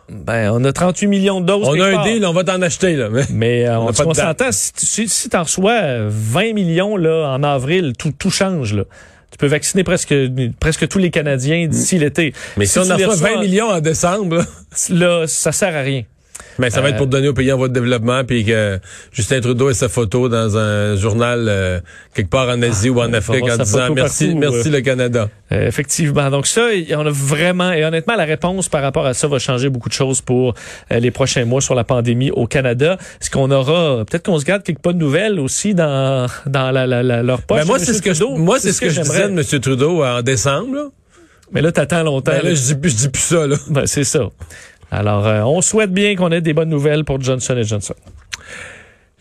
ben, 0.10 0.52
on 0.52 0.64
a 0.66 0.74
38 0.74 1.08
millions 1.08 1.42
de 1.42 1.46
doses. 1.46 1.68
On 1.68 1.80
a 1.80 2.00
un 2.00 2.04
deal, 2.04 2.26
on 2.26 2.34
va 2.34 2.44
t'en 2.44 2.62
acheter, 2.62 2.96
là. 2.96 3.10
Mais, 3.32 3.68
euh, 3.68 3.78
on, 3.80 3.94
s'entend, 3.94 4.50
si, 4.52 5.08
si, 5.08 5.30
t'en 5.30 5.44
reçois 5.44 6.08
20 6.08 6.54
millions, 6.54 6.98
là, 6.98 7.30
en 7.30 7.44
avril, 7.44 7.94
tout, 7.98 8.12
tout 8.12 8.32
change, 8.32 8.74
là. 8.74 8.84
Tu 9.32 9.38
peux 9.38 9.48
vacciner 9.48 9.84
presque, 9.84 10.16
presque 10.60 10.88
tous 10.88 10.98
les 10.98 11.12
Canadiens 11.12 11.68
d'ici 11.68 11.98
mm. 11.98 12.00
l'été. 12.00 12.34
Mais 12.58 12.66
si, 12.66 12.80
on 12.80 12.90
en 12.90 12.96
reçoit 12.96 13.36
20 13.36 13.42
millions 13.42 13.70
en 13.70 13.80
décembre, 13.80 14.44
là, 14.90 15.28
ça 15.28 15.52
sert 15.52 15.76
à 15.76 15.82
rien. 15.82 16.04
Mais 16.60 16.70
ça 16.70 16.82
va 16.82 16.90
être 16.90 16.98
pour 16.98 17.08
donner 17.08 17.30
aux 17.30 17.34
pays 17.34 17.52
en 17.52 17.58
voie 17.58 17.70
de 17.70 17.74
développement, 17.74 18.24
puis 18.24 18.46
que 18.46 18.80
Justin 19.12 19.40
Trudeau 19.40 19.70
ait 19.70 19.74
sa 19.74 19.90
photo 19.90 20.30
dans 20.30 20.58
un 20.58 20.96
journal 20.96 21.46
euh, 21.48 21.80
quelque 22.14 22.30
part 22.30 22.50
en 22.50 22.62
Asie 22.62 22.90
ou 22.90 23.00
en 23.00 23.14
Afrique 23.14 23.50
en 23.50 23.58
disant 23.58 23.94
merci, 23.94 24.36
merci 24.36 24.68
euh. 24.68 24.74
le 24.74 24.82
Canada. 24.82 25.30
Euh, 25.52 25.68
effectivement. 25.68 26.30
Donc 26.30 26.48
ça, 26.48 26.68
on 26.92 27.06
a 27.06 27.10
vraiment 27.10 27.72
et 27.72 27.84
honnêtement 27.86 28.16
la 28.16 28.26
réponse 28.26 28.70
par 28.70 28.82
rapport 28.82 29.06
à 29.06 29.14
ça 29.14 29.28
va 29.28 29.40
changer 29.40 29.70
beaucoup 29.70 29.90
de 29.90 29.94
choses 29.94 30.22
pour 30.22 30.54
les 30.92 31.12
prochains 31.12 31.46
mois 31.46 31.62
sur 31.62 31.76
la 31.76 31.84
pandémie 31.84 32.32
au 32.32 32.46
Canada. 32.46 32.98
Est-ce 33.22 33.30
qu'on 33.30 33.50
aura 33.52 34.04
peut-être 34.06 34.26
qu'on 34.26 34.38
se 34.38 34.46
garde 34.46 34.64
quelques 34.64 34.80
de 34.86 34.94
nouvelles 34.94 35.40
aussi 35.40 35.74
dans 35.74 36.28
dans 36.46 36.72
la, 36.72 36.88
la, 36.88 37.24
leur 37.24 37.42
poche. 37.42 37.60
Ben 37.60 37.66
moi 37.66 37.80
c'est 37.80 37.94
ce 37.94 38.02
que 38.02 38.14
je, 38.14 38.24
moi 38.24 38.60
c'est 38.60 38.72
ce 38.72 38.82
que, 38.82 38.90
je 38.90 39.02
disais 39.02 39.30
de 39.30 39.40
M. 39.40 39.62
Trudeau 39.62 40.04
en 40.04 40.22
décembre. 40.22 40.92
Mais 41.52 41.62
là, 41.62 41.72
t'attends 41.72 42.04
longtemps. 42.04 42.32
Ben 42.32 42.44
là, 42.44 42.54
je 42.54 42.74
dis, 42.74 42.90
je 42.90 42.96
dis 42.96 43.10
plus 43.10 43.22
ça, 43.22 43.48
là. 43.48 43.56
Ben, 43.70 43.88
c'est 43.88 44.04
ça. 44.04 44.30
Alors, 44.92 45.28
euh, 45.28 45.42
on 45.44 45.62
souhaite 45.62 45.94
bien 45.94 46.16
qu'on 46.16 46.32
ait 46.32 46.42
des 46.42 46.54
bonnes 46.54 46.70
nouvelles 46.70 47.06
pour 47.06 47.22
Johnson 47.22 47.56
Johnson. 47.64 47.94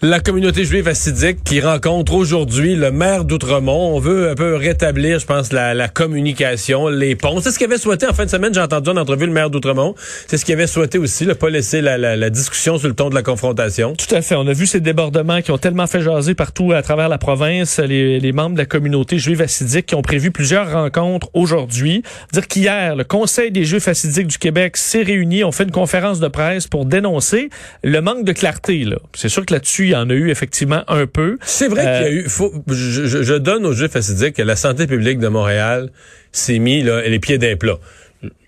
La 0.00 0.20
communauté 0.20 0.64
juive 0.64 0.86
assidique 0.86 1.42
qui 1.42 1.60
rencontre 1.60 2.14
aujourd'hui 2.14 2.76
le 2.76 2.92
maire 2.92 3.24
d'Outremont. 3.24 3.96
On 3.96 3.98
veut 3.98 4.30
un 4.30 4.36
peu 4.36 4.54
rétablir, 4.54 5.18
je 5.18 5.26
pense, 5.26 5.52
la, 5.52 5.74
la 5.74 5.88
communication, 5.88 6.86
les 6.86 7.16
ponts. 7.16 7.40
C'est 7.40 7.50
ce 7.50 7.58
qu'il 7.58 7.66
avait 7.66 7.78
souhaité 7.78 8.06
en 8.06 8.12
fin 8.12 8.24
de 8.24 8.30
semaine. 8.30 8.54
J'ai 8.54 8.60
entendu 8.60 8.90
en 8.90 8.96
entrevue 8.96 9.26
le 9.26 9.32
maire 9.32 9.50
d'Outremont. 9.50 9.96
C'est 10.28 10.36
ce 10.36 10.44
qu'il 10.44 10.54
avait 10.54 10.68
souhaité 10.68 10.98
aussi, 10.98 11.26
ne 11.26 11.32
pas 11.32 11.50
laisser 11.50 11.80
la, 11.80 11.98
la, 11.98 12.14
la, 12.14 12.30
discussion 12.30 12.78
sur 12.78 12.86
le 12.86 12.94
ton 12.94 13.10
de 13.10 13.14
la 13.16 13.24
confrontation. 13.24 13.94
Tout 13.96 14.14
à 14.14 14.22
fait. 14.22 14.36
On 14.36 14.46
a 14.46 14.52
vu 14.52 14.66
ces 14.66 14.78
débordements 14.78 15.42
qui 15.42 15.50
ont 15.50 15.58
tellement 15.58 15.88
fait 15.88 16.00
jaser 16.00 16.36
partout 16.36 16.70
à 16.70 16.80
travers 16.80 17.08
la 17.08 17.18
province. 17.18 17.80
Les, 17.80 18.20
les 18.20 18.32
membres 18.32 18.54
de 18.54 18.58
la 18.60 18.66
communauté 18.66 19.18
juive 19.18 19.42
assidique 19.42 19.86
qui 19.86 19.96
ont 19.96 20.02
prévu 20.02 20.30
plusieurs 20.30 20.70
rencontres 20.70 21.28
aujourd'hui. 21.34 22.04
Dire 22.32 22.46
qu'hier, 22.46 22.94
le 22.94 23.02
Conseil 23.02 23.50
des 23.50 23.64
Juifs 23.64 23.88
assidiques 23.88 24.28
du 24.28 24.38
Québec 24.38 24.76
s'est 24.76 25.02
réuni. 25.02 25.42
On 25.42 25.50
fait 25.50 25.64
une 25.64 25.72
conférence 25.72 26.20
de 26.20 26.28
presse 26.28 26.68
pour 26.68 26.84
dénoncer 26.84 27.50
le 27.82 28.00
manque 28.00 28.22
de 28.24 28.30
clarté. 28.30 28.86
C'est 29.16 29.28
sûr 29.28 29.44
que 29.44 29.54
là-dessus, 29.54 29.87
il 29.88 29.92
y 29.92 29.96
en 29.96 30.10
a 30.10 30.14
eu 30.14 30.30
effectivement 30.30 30.82
un 30.88 31.06
peu. 31.06 31.38
C'est 31.42 31.68
vrai 31.68 31.82
qu'il 31.82 31.90
y 31.90 31.94
a 31.94 32.02
euh, 32.02 32.22
eu. 32.22 32.28
Faut, 32.28 32.52
je, 32.68 33.06
je, 33.06 33.34
donne 33.34 33.66
aux 33.66 33.72
Juifs 33.72 33.96
assidiques 33.96 34.36
que 34.36 34.42
la 34.42 34.56
santé 34.56 34.86
publique 34.86 35.18
de 35.18 35.28
Montréal 35.28 35.90
s'est 36.32 36.58
mis 36.58 36.82
là, 36.82 37.02
les 37.02 37.18
pieds 37.18 37.38
d'un 37.38 37.56
plat. 37.56 37.78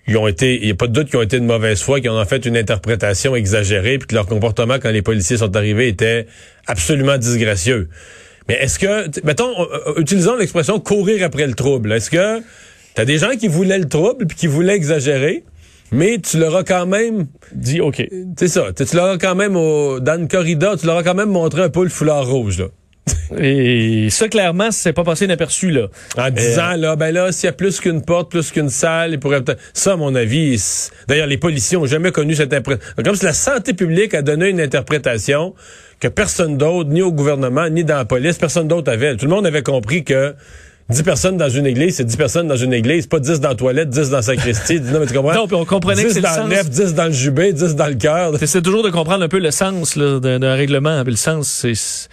Ils 0.07 0.17
ont 0.17 0.27
été, 0.27 0.57
il 0.57 0.65
n'y 0.65 0.73
a 0.73 0.75
pas 0.75 0.89
de 0.89 0.93
doute 0.93 1.09
qu'ils 1.09 1.19
ont 1.19 1.23
été 1.23 1.39
de 1.39 1.45
mauvaise 1.45 1.81
foi, 1.81 2.01
qu'ils 2.01 2.11
ont 2.11 2.21
en 2.21 2.25
fait 2.25 2.45
une 2.45 2.57
interprétation 2.57 3.37
exagérée, 3.37 3.99
puis 3.99 4.09
que 4.09 4.15
leur 4.15 4.27
comportement 4.27 4.79
quand 4.81 4.91
les 4.91 5.03
policiers 5.03 5.37
sont 5.37 5.55
arrivés 5.57 5.89
était 5.89 6.27
absolument 6.67 7.17
disgracieux. 7.17 7.89
Mais 8.49 8.55
est-ce 8.55 8.79
que, 8.79 9.25
mettons, 9.25 9.61
euh, 9.61 9.67
euh, 9.87 10.01
utilisons 10.01 10.37
l'expression 10.37 10.81
courir 10.81 11.25
après 11.25 11.47
le 11.47 11.55
trouble. 11.55 11.93
Est-ce 11.93 12.11
que 12.11 12.41
t'as 12.95 13.05
des 13.05 13.19
gens 13.19 13.37
qui 13.39 13.47
voulaient 13.47 13.79
le 13.79 13.89
trouble 13.89 14.27
puis 14.27 14.37
qui 14.37 14.47
voulaient 14.49 14.75
exagérer? 14.75 15.45
Mais 15.93 16.19
tu 16.19 16.39
leur 16.39 16.57
as 16.57 16.65
quand 16.65 16.87
même 16.87 17.27
dit 17.53 17.81
OK. 17.81 18.07
C'est 18.39 18.49
ça, 18.49 18.67
tu 18.73 18.97
leur 18.97 19.07
as 19.07 19.19
quand 19.19 19.35
même 19.35 19.57
au, 19.57 20.01
dans 20.01 20.21
le 20.21 20.27
corridor, 20.27 20.79
tu 20.79 20.87
leur 20.87 20.99
as 20.99 21.03
quand 21.03 21.15
même 21.15 21.31
montré 21.31 21.63
un 21.63 21.71
peu 21.71 21.83
le 21.83 21.91
foulard 21.91 22.27
rouge 22.27 22.59
là. 22.59 22.67
Et 23.39 24.09
ça, 24.11 24.29
clairement, 24.29 24.71
c'est 24.71 24.93
pas 24.93 25.05
passé 25.05 25.25
inaperçu, 25.25 25.71
là. 25.71 25.89
En 26.17 26.31
disant, 26.31 26.77
là, 26.77 26.97
ben 26.97 27.13
là, 27.13 27.33
s'il 27.33 27.47
y 27.47 27.49
a 27.49 27.53
plus 27.53 27.81
qu'une 27.81 28.03
porte, 28.03 28.31
plus 28.31 28.51
qu'une 28.51 28.69
salle, 28.69 29.13
il 29.13 29.21
pourrait 29.21 29.43
peut-être... 29.43 29.61
Ça, 29.73 29.93
à 29.93 29.97
mon 29.97 30.15
avis, 30.15 30.61
d'ailleurs, 31.09 31.27
les 31.27 31.39
policiers 31.39 31.77
ont 31.77 31.87
jamais 31.87 32.13
connu 32.13 32.35
cette 32.35 32.53
interprétation. 32.53 33.03
Comme 33.05 33.15
si 33.15 33.25
la 33.25 33.33
santé 33.33 33.75
publique 33.75 34.15
a 34.15 34.23
donné 34.23 34.49
une 34.49 34.61
interprétation 34.61 35.55
que 36.01 36.09
personne 36.09 36.57
d'autre, 36.57 36.91
ni 36.91 37.03
au 37.03 37.13
gouvernement, 37.13 37.69
ni 37.69 37.85
dans 37.85 37.97
la 37.97 38.05
police, 38.05 38.39
personne 38.39 38.69
d'autre 38.69 38.91
avait. 38.91 39.17
Tout 39.17 39.27
le 39.27 39.31
monde 39.31 39.47
avait 39.47 39.63
compris 39.63 40.05
que 40.05 40.35
10 40.91 41.03
personnes 41.05 41.37
dans 41.37 41.49
une 41.49 41.67
église, 41.67 41.97
c'est 41.97 42.05
10 42.05 42.17
personnes 42.17 42.49
dans 42.49 42.57
une 42.57 42.73
église, 42.73 43.07
pas 43.07 43.21
10 43.21 43.41
dans 43.41 43.51
la 43.51 43.55
toilette, 43.55 43.91
10 43.91 44.11
dans 44.11 44.17
la 44.17 44.23
sacristie. 44.23 44.81
non, 44.81 45.01
mais 45.01 45.07
tu 45.07 45.15
comprends? 45.15 45.35
Non, 45.35 45.47
puis 45.47 45.55
on 45.55 45.65
comprenait 45.65 46.03
10 46.03 46.09
que 46.09 46.13
c'est 46.15 46.21
dans 46.21 46.47
le, 46.47 46.55
sens... 46.57 46.69
10 46.69 46.95
dans 46.95 47.05
le 47.07 47.13
jubé, 47.13 47.53
10 47.53 47.77
dans 47.77 47.87
le 47.87 47.95
cœur. 47.95 48.33
C'est 48.45 48.63
toujours 48.63 48.83
de 48.83 48.91
comprendre 48.91 49.23
un 49.25 49.29
peu 49.29 49.39
le 49.39 49.51
sens 49.51 49.97
d'un 49.97 50.55
règlement. 50.55 51.03
le 51.05 51.17
sens, 51.17 51.49
c'est 51.49 52.09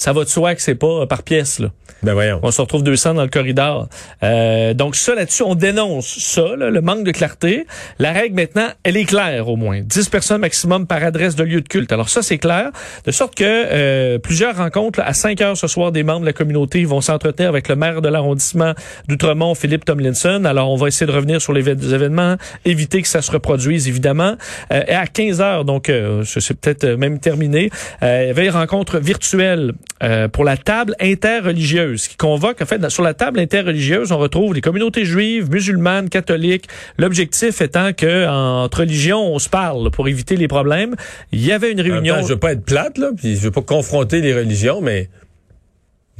ça 0.00 0.14
va 0.14 0.24
de 0.24 0.30
soi 0.30 0.54
que 0.54 0.62
c'est 0.62 0.76
pas 0.76 1.06
par 1.06 1.22
pièce. 1.22 1.58
Là. 1.58 1.68
Ben 2.02 2.14
voyons. 2.14 2.40
On 2.42 2.50
se 2.50 2.58
retrouve 2.62 2.82
200 2.82 3.12
dans 3.14 3.22
le 3.22 3.28
corridor. 3.28 3.86
Euh, 4.22 4.72
donc 4.72 4.96
ça 4.96 5.14
là-dessus, 5.14 5.42
on 5.42 5.54
dénonce 5.54 6.18
ça, 6.18 6.56
là, 6.56 6.70
le 6.70 6.80
manque 6.80 7.04
de 7.04 7.10
clarté. 7.10 7.66
La 7.98 8.12
règle 8.12 8.34
maintenant, 8.34 8.68
elle 8.82 8.96
est 8.96 9.04
claire 9.04 9.48
au 9.48 9.56
moins. 9.56 9.82
10 9.82 10.08
personnes 10.08 10.40
maximum 10.40 10.86
par 10.86 11.04
adresse 11.04 11.36
de 11.36 11.44
lieu 11.44 11.60
de 11.60 11.68
culte. 11.68 11.92
Alors 11.92 12.08
ça, 12.08 12.22
c'est 12.22 12.38
clair. 12.38 12.70
De 13.04 13.10
sorte 13.10 13.34
que 13.34 13.44
euh, 13.44 14.18
plusieurs 14.18 14.56
rencontres 14.56 15.00
à 15.00 15.12
5 15.12 15.38
heures 15.42 15.56
ce 15.58 15.66
soir 15.66 15.92
des 15.92 16.02
membres 16.02 16.20
de 16.20 16.26
la 16.26 16.32
communauté 16.32 16.82
vont 16.86 17.02
s'entretenir 17.02 17.50
avec 17.50 17.68
le 17.68 17.76
maire 17.76 18.00
de 18.00 18.08
l'arrondissement 18.08 18.72
d'Outremont, 19.06 19.54
Philippe 19.54 19.84
Tomlinson. 19.84 20.46
Alors 20.46 20.70
on 20.70 20.76
va 20.76 20.88
essayer 20.88 21.06
de 21.06 21.14
revenir 21.14 21.42
sur 21.42 21.52
les 21.52 21.68
événements, 21.68 22.36
éviter 22.64 23.02
que 23.02 23.08
ça 23.08 23.20
se 23.20 23.30
reproduise 23.30 23.86
évidemment. 23.86 24.36
Euh, 24.72 24.82
et 24.88 24.94
à 24.94 25.06
15 25.06 25.42
heures, 25.42 25.64
donc 25.66 25.90
euh, 25.90 26.24
c'est 26.24 26.58
peut-être 26.58 26.86
même 26.86 27.18
terminé, 27.18 27.70
euh, 28.02 28.22
il 28.22 28.28
y 28.28 28.30
avait 28.30 28.46
une 28.46 28.52
rencontre 28.52 28.98
virtuelle 28.98 29.74
euh, 30.02 30.28
pour 30.28 30.44
la 30.44 30.56
table 30.56 30.94
interreligieuse 31.00 32.08
qui 32.08 32.16
convoque, 32.16 32.62
en 32.62 32.66
fait, 32.66 32.88
sur 32.88 33.02
la 33.02 33.14
table 33.14 33.38
interreligieuse, 33.38 34.12
on 34.12 34.18
retrouve 34.18 34.54
les 34.54 34.60
communautés 34.60 35.04
juives, 35.04 35.50
musulmanes, 35.50 36.08
catholiques. 36.08 36.66
L'objectif 36.96 37.60
étant 37.60 37.92
que 37.92 38.26
entre 38.26 38.80
religions, 38.80 39.34
on 39.34 39.38
se 39.38 39.48
parle 39.48 39.90
pour 39.90 40.08
éviter 40.08 40.36
les 40.36 40.48
problèmes. 40.48 40.96
Il 41.32 41.44
y 41.44 41.52
avait 41.52 41.72
une 41.72 41.80
réunion. 41.80 42.16
Temps, 42.16 42.22
je 42.22 42.28
veux 42.28 42.38
pas 42.38 42.52
être 42.52 42.64
plate, 42.64 42.98
là, 42.98 43.10
puis 43.16 43.36
je 43.36 43.40
veux 43.40 43.50
pas 43.50 43.62
confronter 43.62 44.20
les 44.20 44.34
religions, 44.34 44.80
mais 44.80 45.10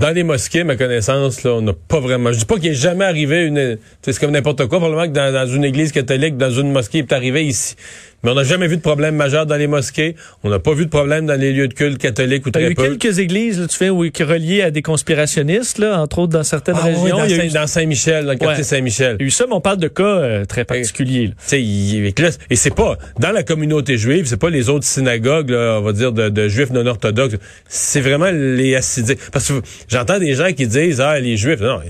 dans 0.01 0.11
les 0.11 0.23
mosquées, 0.25 0.65
ma 0.65 0.77
connaissance, 0.77 1.43
là, 1.45 1.53
on 1.53 1.63
n'a 1.63 1.75
pas 1.75 2.01
vraiment. 2.01 2.33
Je 2.33 2.39
dis 2.39 2.45
pas 2.47 2.59
qu'il 2.59 2.71
est 2.71 2.75
jamais 2.75 3.05
arrivé 3.05 3.45
une. 3.45 3.79
C'est 4.01 4.19
comme 4.19 4.31
n'importe 4.31 4.67
quoi. 4.67 4.79
Probablement 4.79 5.07
que 5.07 5.13
dans, 5.13 5.33
dans, 5.33 5.47
une 5.47 5.65
église 5.65 5.93
catholique, 5.93 6.39
dans 6.39 6.51
une 6.51 6.73
mosquée, 6.73 6.99
il 6.99 7.01
est 7.03 7.13
arrivé 7.13 7.45
ici. 7.45 7.77
Mais 8.23 8.31
on 8.31 8.35
n'a 8.35 8.45
jamais 8.45 8.67
vu 8.67 8.77
de 8.77 8.83
problème 8.83 9.17
majeur 9.17 9.47
dans 9.47 9.57
les 9.57 9.67
mosquées. 9.67 10.15
On 10.45 10.51
n'a 10.51 10.59
pas 10.59 10.75
vu 10.75 10.85
de 10.85 10.91
problème 10.91 11.27
dans 11.27 11.39
les 11.39 11.53
lieux 11.53 11.69
de 11.69 11.75
culte 11.75 11.99
catholiques 11.99 12.47
ou 12.47 12.51
très 12.51 12.61
peu. 12.61 12.75
Il 12.77 12.79
y 12.79 12.83
a 12.83 12.93
eu 12.93 12.99
quelques 12.99 13.19
églises, 13.19 13.61
là, 13.61 13.67
tu 13.67 13.77
fais, 13.77 13.91
oui, 13.91 14.13
qui 14.13 14.23
reliées 14.25 14.63
à 14.63 14.71
des 14.71 14.83
conspirationnistes, 14.83 15.79
là, 15.79 16.01
entre 16.01 16.21
autres 16.21 16.33
dans 16.33 16.43
certaines 16.43 16.77
ah, 16.79 16.85
régions. 16.85 17.03
Oui, 17.03 17.11
dans, 17.11 17.29
Saint, 17.29 17.45
eu... 17.45 17.49
dans 17.49 17.67
Saint-Michel, 17.67 18.25
dans 18.27 18.33
le 18.33 18.39
quartier 18.39 18.59
ouais. 18.59 18.65
Saint-Michel. 18.65 19.17
Il 19.21 19.23
y 19.23 19.25
a 19.25 19.29
eu 19.29 19.31
ça, 19.31 19.45
mais 19.49 19.55
on 19.55 19.61
parle 19.61 19.79
de 19.79 19.89
cas 19.89 20.05
euh, 20.05 20.45
très 20.45 20.65
particuliers. 20.65 21.33
Et, 21.53 22.13
et 22.51 22.57
c'est 22.57 22.75
pas 22.75 22.99
dans 23.19 23.33
la 23.33 23.43
communauté 23.43 23.97
juive, 23.97 24.27
c'est 24.27 24.37
pas 24.37 24.51
les 24.51 24.69
autres 24.69 24.87
synagogues, 24.87 25.51
là, 25.51 25.79
on 25.81 25.83
va 25.83 25.93
dire, 25.93 26.13
de, 26.13 26.29
de 26.29 26.49
juifs 26.49 26.71
non 26.71 26.87
orthodoxes. 26.87 27.37
C'est 27.69 28.01
vraiment 28.01 28.31
les 28.31 28.75
hassidiques. 28.77 29.21
Parce 29.33 29.49
que 29.49 29.63
j'entends 29.89 30.19
des 30.19 30.35
gens 30.35 30.53
qui 30.53 30.67
disent, 30.67 31.01
ah, 31.01 31.19
les 31.19 31.37
juifs. 31.37 31.61
Non, 31.61 31.81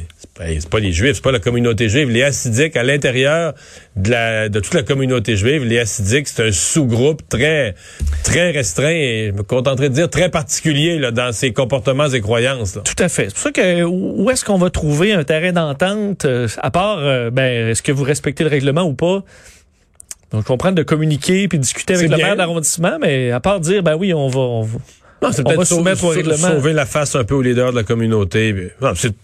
c'est 0.47 0.69
pas 0.69 0.81
les 0.81 0.93
juifs, 0.93 1.17
c'est 1.17 1.23
pas 1.23 1.33
la 1.33 1.39
communauté 1.39 1.89
juive. 1.89 2.11
Les 2.11 2.23
hassidiques, 2.23 2.77
à 2.77 2.83
l'intérieur 2.83 3.55
de, 3.97 4.11
la, 4.11 4.49
de 4.49 4.61
toute 4.61 4.75
la 4.75 4.83
communauté 4.83 5.37
juive, 5.37 5.65
les 5.65 5.79
hassidiques, 5.79 6.29
c'est 6.29 6.47
un 6.49 6.53
sous-groupe 6.53 7.23
très 7.29 7.75
très 8.25 8.51
restreint 8.51 8.91
et 8.91 9.31
je 9.33 9.37
me 9.37 9.43
contenterai 9.43 9.89
de 9.89 9.95
dire 9.95 10.11
très 10.11 10.29
particulier 10.29 10.99
là, 10.99 11.11
dans 11.11 11.33
ses 11.33 11.53
comportements 11.53 12.09
et 12.09 12.21
croyances. 12.21 12.77
Là. 12.77 12.83
Tout 12.83 13.03
à 13.03 13.09
fait. 13.09 13.27
C'est 13.29 13.35
pour 13.35 13.43
ça 13.43 13.53
que 13.53 13.83
où 13.85 14.31
est-ce 14.31 14.45
qu'on 14.45 14.59
va 14.59 14.71
trouver 14.71 15.13
un 15.13 15.25
terrain 15.25 15.53
d'entente 15.53 16.25
euh, 16.25 16.49
à 16.59 16.71
part 16.71 16.99
euh, 16.99 17.31
ben 17.31 17.71
est-ce 17.71 17.83
que 17.83 17.93
vous 17.93 18.05
respectez 18.05 18.45
le 18.45 18.51
règlement 18.51 18.83
ou 18.83 18.95
pas? 18.95 19.23
Donc 20.33 20.43
je 20.43 20.47
comprends 20.47 20.73
de 20.73 20.83
communiquer 20.83 21.49
puis 21.49 21.59
discuter 21.59 21.95
avec 21.95 22.11
le 22.11 22.17
maire 22.17 22.37
d'arrondissement 22.37 22.99
mais 23.01 23.31
à 23.31 23.41
part 23.41 23.61
dire 23.61 23.83
ben 23.83 23.97
oui, 23.97 24.15
on 24.15 24.29
va 24.29 24.41
on 24.41 24.63
va 24.63 24.79
non, 25.23 25.33
c'est 25.33 25.45
peut-être 25.45 25.65
sauver, 25.65 25.95
sauver 25.97 26.73
la 26.73 26.87
face 26.87 27.15
un 27.15 27.25
peu 27.25 27.35
aux 27.35 27.43
leaders 27.43 27.73
de 27.73 27.77
la 27.77 27.83
communauté. 27.83 28.73
Non, 28.81 28.93
c'est 28.95 29.15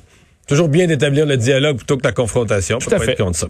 Toujours 0.46 0.68
bien 0.68 0.86
d'établir 0.86 1.26
le 1.26 1.36
dialogue 1.36 1.78
plutôt 1.78 1.96
que 1.96 2.04
la 2.04 2.12
confrontation. 2.12 2.78
Tout 2.78 2.94
à 2.94 3.00
fait. 3.00 3.12
Être 3.12 3.24
contre 3.24 3.36
ça. 3.36 3.48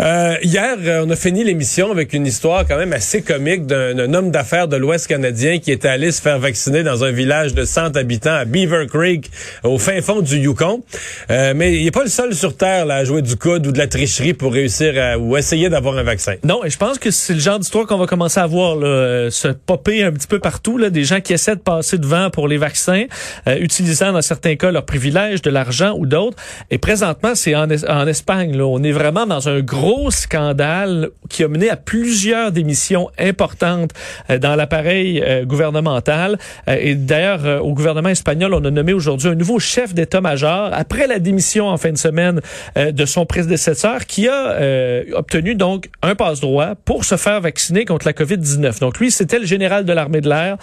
Euh, 0.00 0.36
hier, 0.42 0.76
on 1.02 1.08
a 1.08 1.16
fini 1.16 1.44
l'émission 1.44 1.90
avec 1.90 2.12
une 2.12 2.26
histoire 2.26 2.66
quand 2.66 2.76
même 2.76 2.92
assez 2.92 3.22
comique 3.22 3.66
d'un 3.66 4.12
homme 4.12 4.30
d'affaires 4.30 4.68
de 4.68 4.76
l'Ouest 4.76 5.06
canadien 5.06 5.58
qui 5.58 5.72
était 5.72 5.88
allé 5.88 6.12
se 6.12 6.20
faire 6.20 6.38
vacciner 6.38 6.82
dans 6.82 7.04
un 7.04 7.10
village 7.10 7.54
de 7.54 7.64
100 7.64 7.96
habitants 7.96 8.34
à 8.34 8.44
Beaver 8.44 8.86
Creek, 8.86 9.30
au 9.64 9.78
fin 9.78 10.00
fond 10.02 10.20
du 10.20 10.36
Yukon. 10.36 10.82
Euh, 11.30 11.54
mais 11.56 11.76
il 11.76 11.84
n'est 11.84 11.90
pas 11.90 12.02
le 12.02 12.10
seul 12.10 12.34
sur 12.34 12.56
Terre 12.56 12.86
là, 12.86 12.96
à 12.96 13.04
jouer 13.04 13.22
du 13.22 13.36
coude 13.36 13.66
ou 13.66 13.72
de 13.72 13.78
la 13.78 13.86
tricherie 13.86 14.34
pour 14.34 14.52
réussir 14.52 14.94
à, 15.02 15.18
ou 15.18 15.36
essayer 15.36 15.68
d'avoir 15.70 15.96
un 15.96 16.02
vaccin. 16.02 16.34
Non, 16.44 16.64
et 16.64 16.70
je 16.70 16.76
pense 16.76 16.98
que 16.98 17.10
c'est 17.10 17.34
le 17.34 17.40
genre 17.40 17.58
d'histoire 17.58 17.86
qu'on 17.86 17.98
va 17.98 18.06
commencer 18.06 18.40
à 18.40 18.46
voir 18.46 18.76
là, 18.76 18.86
euh, 18.86 19.30
se 19.30 19.48
popper 19.48 20.04
un 20.04 20.12
petit 20.12 20.26
peu 20.26 20.38
partout. 20.38 20.76
Là, 20.76 20.90
des 20.90 21.04
gens 21.04 21.20
qui 21.20 21.32
essaient 21.32 21.56
de 21.56 21.60
passer 21.60 21.96
devant 21.96 22.30
pour 22.30 22.46
les 22.46 22.58
vaccins, 22.58 23.04
euh, 23.48 23.56
utilisant 23.58 24.12
dans 24.12 24.22
certains 24.22 24.56
cas 24.56 24.70
leurs 24.70 24.84
privilèges, 24.84 25.42
de 25.42 25.50
l'argent 25.50 25.94
ou 25.96 26.06
d'autres. 26.10 26.36
Et 26.70 26.76
présentement, 26.76 27.34
c'est 27.34 27.54
en, 27.54 27.68
en, 27.70 28.06
Espagne. 28.06 28.56
Là. 28.56 28.66
On 28.66 28.82
est 28.82 28.92
vraiment 28.92 29.26
dans 29.26 29.48
un 29.48 29.60
gros 29.60 30.10
scandale 30.10 31.08
qui 31.30 31.44
a 31.44 31.48
mené 31.48 31.70
à 31.70 31.76
plusieurs 31.76 32.52
démissions 32.52 33.08
importantes 33.18 33.92
euh, 34.28 34.38
dans 34.38 34.56
l'appareil 34.56 35.22
euh, 35.24 35.44
gouvernemental. 35.44 36.38
Euh, 36.68 36.76
et 36.78 36.94
d'ailleurs, 36.94 37.64
au 37.64 37.72
gouvernement 37.72 38.08
espagnol, 38.10 38.52
on 38.52 38.64
a 38.64 38.70
nommé 38.70 38.92
aujourd'hui 38.92 39.28
un 39.28 39.34
nouveau 39.34 39.58
chef 39.58 39.94
d'état-major 39.94 40.70
après 40.72 41.06
la 41.06 41.18
démission 41.18 41.68
en 41.68 41.76
fin 41.76 41.92
de 41.92 41.98
semaine 41.98 42.40
de 42.76 43.04
son 43.04 43.24
prédécesseur 43.24 44.06
qui 44.06 44.28
a 44.28 44.56
obtenu 45.14 45.54
donc 45.54 45.88
un 46.02 46.14
passe-droit 46.14 46.74
pour 46.84 47.04
se 47.04 47.16
faire 47.16 47.40
vacciner 47.40 47.84
contre 47.84 48.06
la 48.06 48.12
COVID-19. 48.12 48.80
Donc 48.80 48.98
lui, 48.98 49.10
c'était 49.10 49.38
le 49.38 49.46
général 49.46 49.84
de 49.84 49.92
l'armée 49.92 50.20
de 50.20 50.28
l'air, 50.28 50.56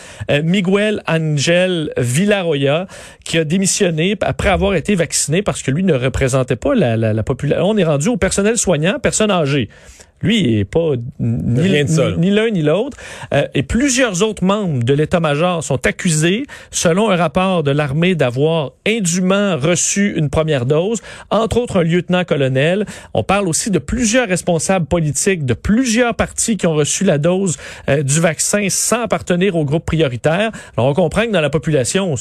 Miguel 0.43 1.01
Angel 1.07 1.93
Villarroya, 1.97 2.87
qui 3.23 3.37
a 3.37 3.43
démissionné 3.43 4.17
après 4.21 4.49
avoir 4.49 4.75
été 4.75 4.95
vacciné 4.95 5.36
parce 5.41 5.61
que 5.61 5.71
lui 5.71 5.83
ne 5.83 5.93
représentait 5.93 6.55
pas 6.55 6.75
la, 6.75 6.97
la, 6.97 7.13
la 7.13 7.23
population. 7.23 7.65
On 7.65 7.77
est 7.77 7.83
rendu 7.83 8.09
au 8.09 8.17
personnel 8.17 8.57
soignant, 8.57 8.99
personnes 8.99 9.31
âgées. 9.31 9.69
Lui, 10.21 10.39
il 10.39 10.57
n'est 10.57 10.65
pas 10.65 10.93
ni, 11.19 12.31
l'un 12.31 12.49
ni 12.49 12.63
l'autre. 12.63 12.97
Euh, 13.35 13.47
et 13.53 13.61
plusieurs 13.61 14.23
autres 14.23 14.43
membres 14.43 14.83
de 14.83 14.93
l'état-major 14.93 15.63
sont 15.63 15.85
accusés, 15.85 16.47
selon 16.71 17.11
un 17.11 17.15
rapport 17.15 17.61
de 17.61 17.69
l'armée, 17.69 18.15
d'avoir 18.15 18.71
indûment 18.87 19.57
reçu 19.57 20.15
une 20.17 20.31
première 20.31 20.65
dose, 20.65 21.01
entre 21.29 21.57
autres 21.57 21.81
un 21.81 21.83
lieutenant-colonel. 21.83 22.85
On 23.13 23.21
parle 23.21 23.47
aussi 23.47 23.69
de 23.69 23.77
plusieurs 23.77 24.27
responsables 24.27 24.87
politiques 24.87 25.45
de 25.45 25.53
plusieurs 25.53 26.15
partis 26.15 26.57
qui 26.57 26.65
ont 26.65 26.73
reçu 26.73 27.03
la 27.03 27.19
dose 27.19 27.57
euh, 27.87 28.01
du 28.01 28.19
vaccin 28.19 28.67
sans 28.69 29.03
appartenir 29.03 29.55
au 29.55 29.65
groupe 29.65 29.85
prioritaire. 29.85 30.51
Alors, 30.75 30.89
on 30.89 30.93
comprend 30.95 31.25
que 31.27 31.31
dans 31.31 31.41
la 31.41 31.51
population, 31.51 32.15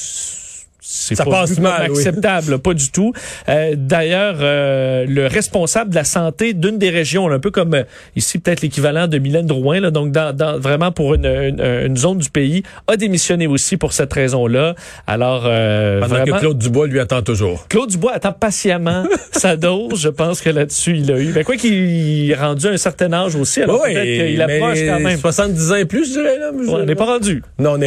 ça 0.89 1.25
pas 1.25 1.31
passe 1.31 1.59
mal, 1.59 1.83
acceptable, 1.83 2.55
oui. 2.55 2.59
pas 2.59 2.75
du 2.75 2.91
tout. 2.91 3.13
Euh, 3.49 3.75
D'ailleurs, 3.77 4.37
euh, 4.41 5.05
le 5.09 5.27
responsable 5.27 5.91
de 5.91 5.97
la 5.97 6.05
santé 6.05 6.55
d'une 6.55 6.79
des 6.79 6.91
régions, 6.91 7.29
un 7.29 7.41
peu 7.41 7.51
comme 7.51 7.75
euh, 7.75 7.83
ici 8.15 8.39
peut-être 8.39 8.61
l'équivalent 8.61 9.09
de 9.09 9.19
Mylène 9.19 9.47
Drouin, 9.47 9.81
là, 9.81 9.91
donc 9.91 10.13
dans, 10.13 10.35
dans, 10.35 10.61
vraiment 10.61 10.93
pour 10.93 11.15
une, 11.15 11.27
une, 11.27 11.61
une, 11.61 11.97
zone 11.97 12.19
du 12.19 12.31
pays, 12.31 12.63
a 12.87 12.97
démissionné 12.97 13.49
aussi 13.49 13.77
pour 13.77 13.93
cette 13.93 14.13
raison-là. 14.13 14.77
Alors, 15.09 15.43
euh, 15.47 16.01
pendant 16.01 16.15
vraiment, 16.15 16.37
que 16.37 16.41
Claude 16.41 16.59
Dubois 16.59 16.87
lui 16.87 17.01
attend 17.01 17.23
toujours. 17.23 17.67
Claude 17.69 17.91
Dubois 17.91 18.13
attend 18.13 18.33
patiemment 18.33 19.05
sa 19.33 19.57
dose. 19.57 20.01
Je 20.01 20.09
pense 20.09 20.41
que 20.41 20.51
là-dessus 20.51 20.99
il 20.99 21.11
a 21.11 21.19
eu. 21.19 21.33
Mais 21.35 21.43
quoi 21.43 21.57
qu'il 21.57 22.31
est 22.31 22.35
rendu 22.37 22.69
à 22.69 22.71
un 22.71 22.77
certain 22.77 23.13
âge 23.13 23.35
aussi, 23.35 23.61
alors 23.61 23.83
oui, 23.85 23.93
qu'il 23.93 24.41
approche 24.41 24.79
quand 24.87 25.01
même. 25.01 25.19
70 25.19 25.73
ans 25.73 25.77
et 25.77 25.85
plus, 25.85 26.07
je 26.07 26.21
dirais 26.21 26.39
là. 26.39 26.53
Ouais, 26.53 26.65
on 26.69 26.85
n'est 26.85 26.95
pas 26.95 27.07
rendu. 27.07 27.43
Non, 27.59 27.73
on 27.73 27.79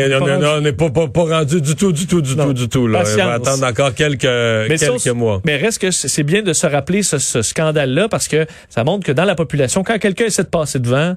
n'est 0.61 0.73
pas, 0.73 0.89
pas, 0.89 1.07
pas, 1.07 1.23
rendu 1.23 1.61
du 1.61 1.75
tout, 1.75 1.93
du 1.93 2.07
tout, 2.07 2.21
du 2.21 2.35
non. 2.35 2.47
tout, 2.47 2.53
du 2.53 2.67
tout. 2.67 2.88
Là. 2.91 3.03
On 3.05 3.17
va 3.17 3.33
attendre 3.33 3.65
encore 3.65 3.93
quelques, 3.93 4.23
mais 4.23 4.77
quelques 4.77 5.07
mois. 5.07 5.41
Mais 5.45 5.57
reste 5.57 5.79
que 5.79 5.91
c'est 5.91 6.23
bien 6.23 6.41
de 6.41 6.53
se 6.53 6.67
rappeler 6.67 7.03
ce, 7.03 7.17
ce 7.17 7.41
scandale-là 7.41 8.09
parce 8.09 8.27
que 8.27 8.45
ça 8.69 8.83
montre 8.83 9.05
que 9.05 9.11
dans 9.11 9.25
la 9.25 9.35
population, 9.35 9.83
quand 9.83 9.97
quelqu'un 9.99 10.25
essaie 10.25 10.43
de 10.43 10.49
passer 10.49 10.79
devant, 10.79 11.15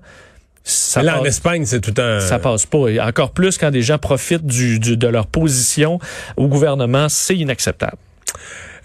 ça 0.64 1.02
là, 1.02 1.12
passe, 1.12 1.20
en 1.20 1.24
Espagne, 1.24 1.66
c'est 1.66 1.80
tout 1.80 2.00
un. 2.00 2.20
Ça 2.20 2.38
passe 2.38 2.66
pas. 2.66 2.88
Et 2.88 3.00
encore 3.00 3.32
plus 3.32 3.58
quand 3.58 3.70
des 3.70 3.82
gens 3.82 3.98
profitent 3.98 4.46
du, 4.46 4.78
du, 4.78 4.96
de 4.96 5.08
leur 5.08 5.26
position 5.26 5.98
au 6.36 6.46
gouvernement, 6.46 7.08
c'est 7.08 7.36
inacceptable. 7.36 7.96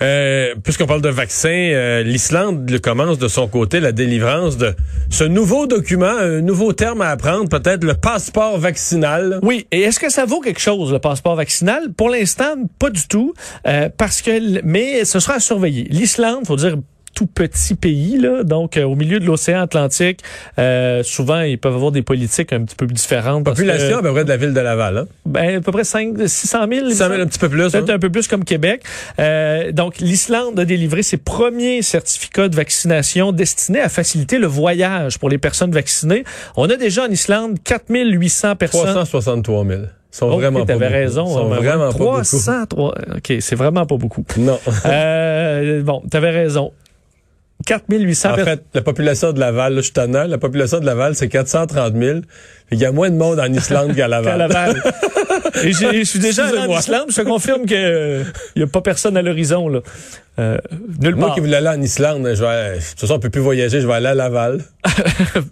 Euh, 0.01 0.54
Puisqu'on 0.63 0.86
parle 0.86 1.01
de 1.01 1.10
vaccins, 1.10 1.50
euh, 1.50 2.04
l'Islande 2.04 2.80
commence 2.82 3.18
de 3.18 3.27
son 3.27 3.48
côté 3.48 3.80
la 3.80 3.92
délivrance 3.92 4.58
de 4.58 4.75
ce 5.10 5.24
nouveau 5.24 5.68
document, 5.68 6.06
un 6.06 6.42
nouveau 6.42 6.74
terme 6.74 7.01
à 7.01 7.10
apprendre, 7.10 7.50
peut-être 7.50 7.84
le 7.84 7.94
passeport 7.94 8.58
vaccinal. 8.58 9.39
Oui, 9.42 9.66
et 9.72 9.82
est-ce 9.82 10.00
que 10.00 10.10
ça 10.10 10.25
vaut 10.25 10.39
quelque 10.39 10.60
chose, 10.60 10.92
le 10.92 11.00
passeport 11.00 11.36
vaccinal? 11.36 11.94
Pour 11.96 12.10
l'instant, 12.10 12.56
pas 12.80 12.89
du 12.89 13.08
tout, 13.08 13.34
euh, 13.66 13.89
parce 13.96 14.22
que, 14.22 14.62
mais 14.63 15.06
ce 15.06 15.20
sera 15.20 15.36
à 15.36 15.39
surveiller. 15.39 15.88
L'Islande, 15.89 16.46
faut 16.46 16.56
dire, 16.56 16.75
tout 17.17 17.25
petit 17.25 17.74
pays, 17.74 18.19
là, 18.19 18.43
donc 18.43 18.77
euh, 18.77 18.83
au 18.83 18.93
milieu 18.93 19.19
de 19.19 19.25
l'océan 19.25 19.62
Atlantique. 19.62 20.19
Euh, 20.59 21.01
souvent, 21.01 21.41
ils 21.41 21.57
peuvent 21.57 21.74
avoir 21.74 21.91
des 21.91 22.03
politiques 22.03 22.53
un 22.53 22.63
petit 22.63 22.75
peu 22.75 22.86
différentes. 22.86 23.43
Population 23.43 23.95
que, 23.95 23.95
à 23.95 24.01
peu 24.03 24.13
près 24.13 24.24
de 24.24 24.29
la 24.29 24.38
ville 24.38 24.53
de 24.53 24.59
Laval. 24.59 24.97
Hein? 25.00 25.07
Ben, 25.25 25.57
à 25.57 25.62
peu 25.62 25.71
près 25.71 25.83
5, 25.83 26.15
600 26.27 26.67
000. 26.71 26.89
600 26.89 27.09
000, 27.09 27.21
un 27.21 27.25
petit 27.25 27.39
peu 27.39 27.50
plus. 27.50 27.71
Peut-être 27.71 27.89
hein? 27.89 27.95
un 27.95 27.97
peu 27.97 28.12
plus 28.12 28.27
comme 28.27 28.45
Québec. 28.45 28.83
Euh, 29.17 29.71
donc, 29.71 29.97
l'Islande 29.97 30.59
a 30.59 30.65
délivré 30.65 31.01
ses 31.01 31.17
premiers 31.17 31.81
certificats 31.81 32.50
de 32.50 32.55
vaccination 32.55 33.31
destinés 33.31 33.81
à 33.81 33.89
faciliter 33.89 34.38
le 34.38 34.45
voyage 34.45 35.17
pour 35.17 35.29
les 35.29 35.39
personnes 35.39 35.71
vaccinées. 35.71 36.24
On 36.55 36.69
a 36.69 36.75
déjà 36.75 37.05
en 37.05 37.09
Islande 37.09 37.57
4800 37.63 38.57
personnes. 38.57 38.81
363 38.83 39.65
000 39.65 39.81
sont 40.12 40.27
okay, 40.27 40.36
vraiment 40.38 40.65
pas 40.65 40.74
avais 40.74 40.86
beaucoup. 40.86 40.97
raison. 41.00 41.25
Sont 41.27 41.47
vraiment 41.47 41.89
300, 41.89 42.51
pas 42.51 42.75
beaucoup. 42.75 42.91
OK, 43.15 43.33
c'est 43.39 43.55
vraiment 43.55 43.86
pas 43.86 43.97
beaucoup. 43.97 44.25
Non. 44.38 44.59
euh, 44.86 45.81
bon, 45.83 46.01
tu 46.09 46.17
avais 46.17 46.31
raison. 46.31 46.71
4800 47.67 48.31
En 48.31 48.36
fait, 48.38 48.63
la 48.74 48.81
population 48.81 49.33
de 49.33 49.39
Laval, 49.39 49.74
là, 49.74 49.79
je 49.79 49.86
suis 49.86 49.93
tannant, 49.93 50.25
la 50.25 50.38
population 50.38 50.79
de 50.79 50.86
Laval, 50.86 51.15
c'est 51.15 51.27
430 51.27 51.93
000. 51.95 52.19
Il 52.71 52.79
y 52.79 52.86
a 52.86 52.91
moins 52.91 53.09
de 53.09 53.15
monde 53.15 53.39
en 53.39 53.51
Islande 53.53 53.95
qu'à 53.95 54.07
Laval. 54.07 54.81
Et 55.63 55.71
je 55.71 56.03
suis 56.03 56.19
déjà 56.19 56.47
allé 56.47 56.57
en. 56.59 56.77
Islande, 56.77 57.05
je 57.09 57.15
te 57.15 57.21
confirme 57.27 57.65
que 57.65 58.24
il 58.55 58.59
y 58.62 58.63
a 58.63 58.67
pas 58.67 58.81
personne 58.81 59.15
à 59.17 59.21
l'horizon 59.21 59.69
là. 59.69 59.79
Euh, 60.39 60.57
nulle 61.01 61.15
Moi 61.15 61.27
part. 61.27 61.36
qui 61.36 61.41
voulais 61.41 61.55
aller 61.57 61.69
en 61.69 61.81
Islande, 61.81 62.21
je 62.36 62.43
vais, 62.43 62.75
de 62.75 62.79
toute 62.91 63.00
façon, 63.00 63.15
on 63.15 63.19
peut 63.19 63.31
plus 63.31 63.41
voyager, 63.41 63.81
je 63.81 63.88
vais 63.88 63.93
aller 63.93 64.07
à 64.09 64.13
Laval. 64.13 64.62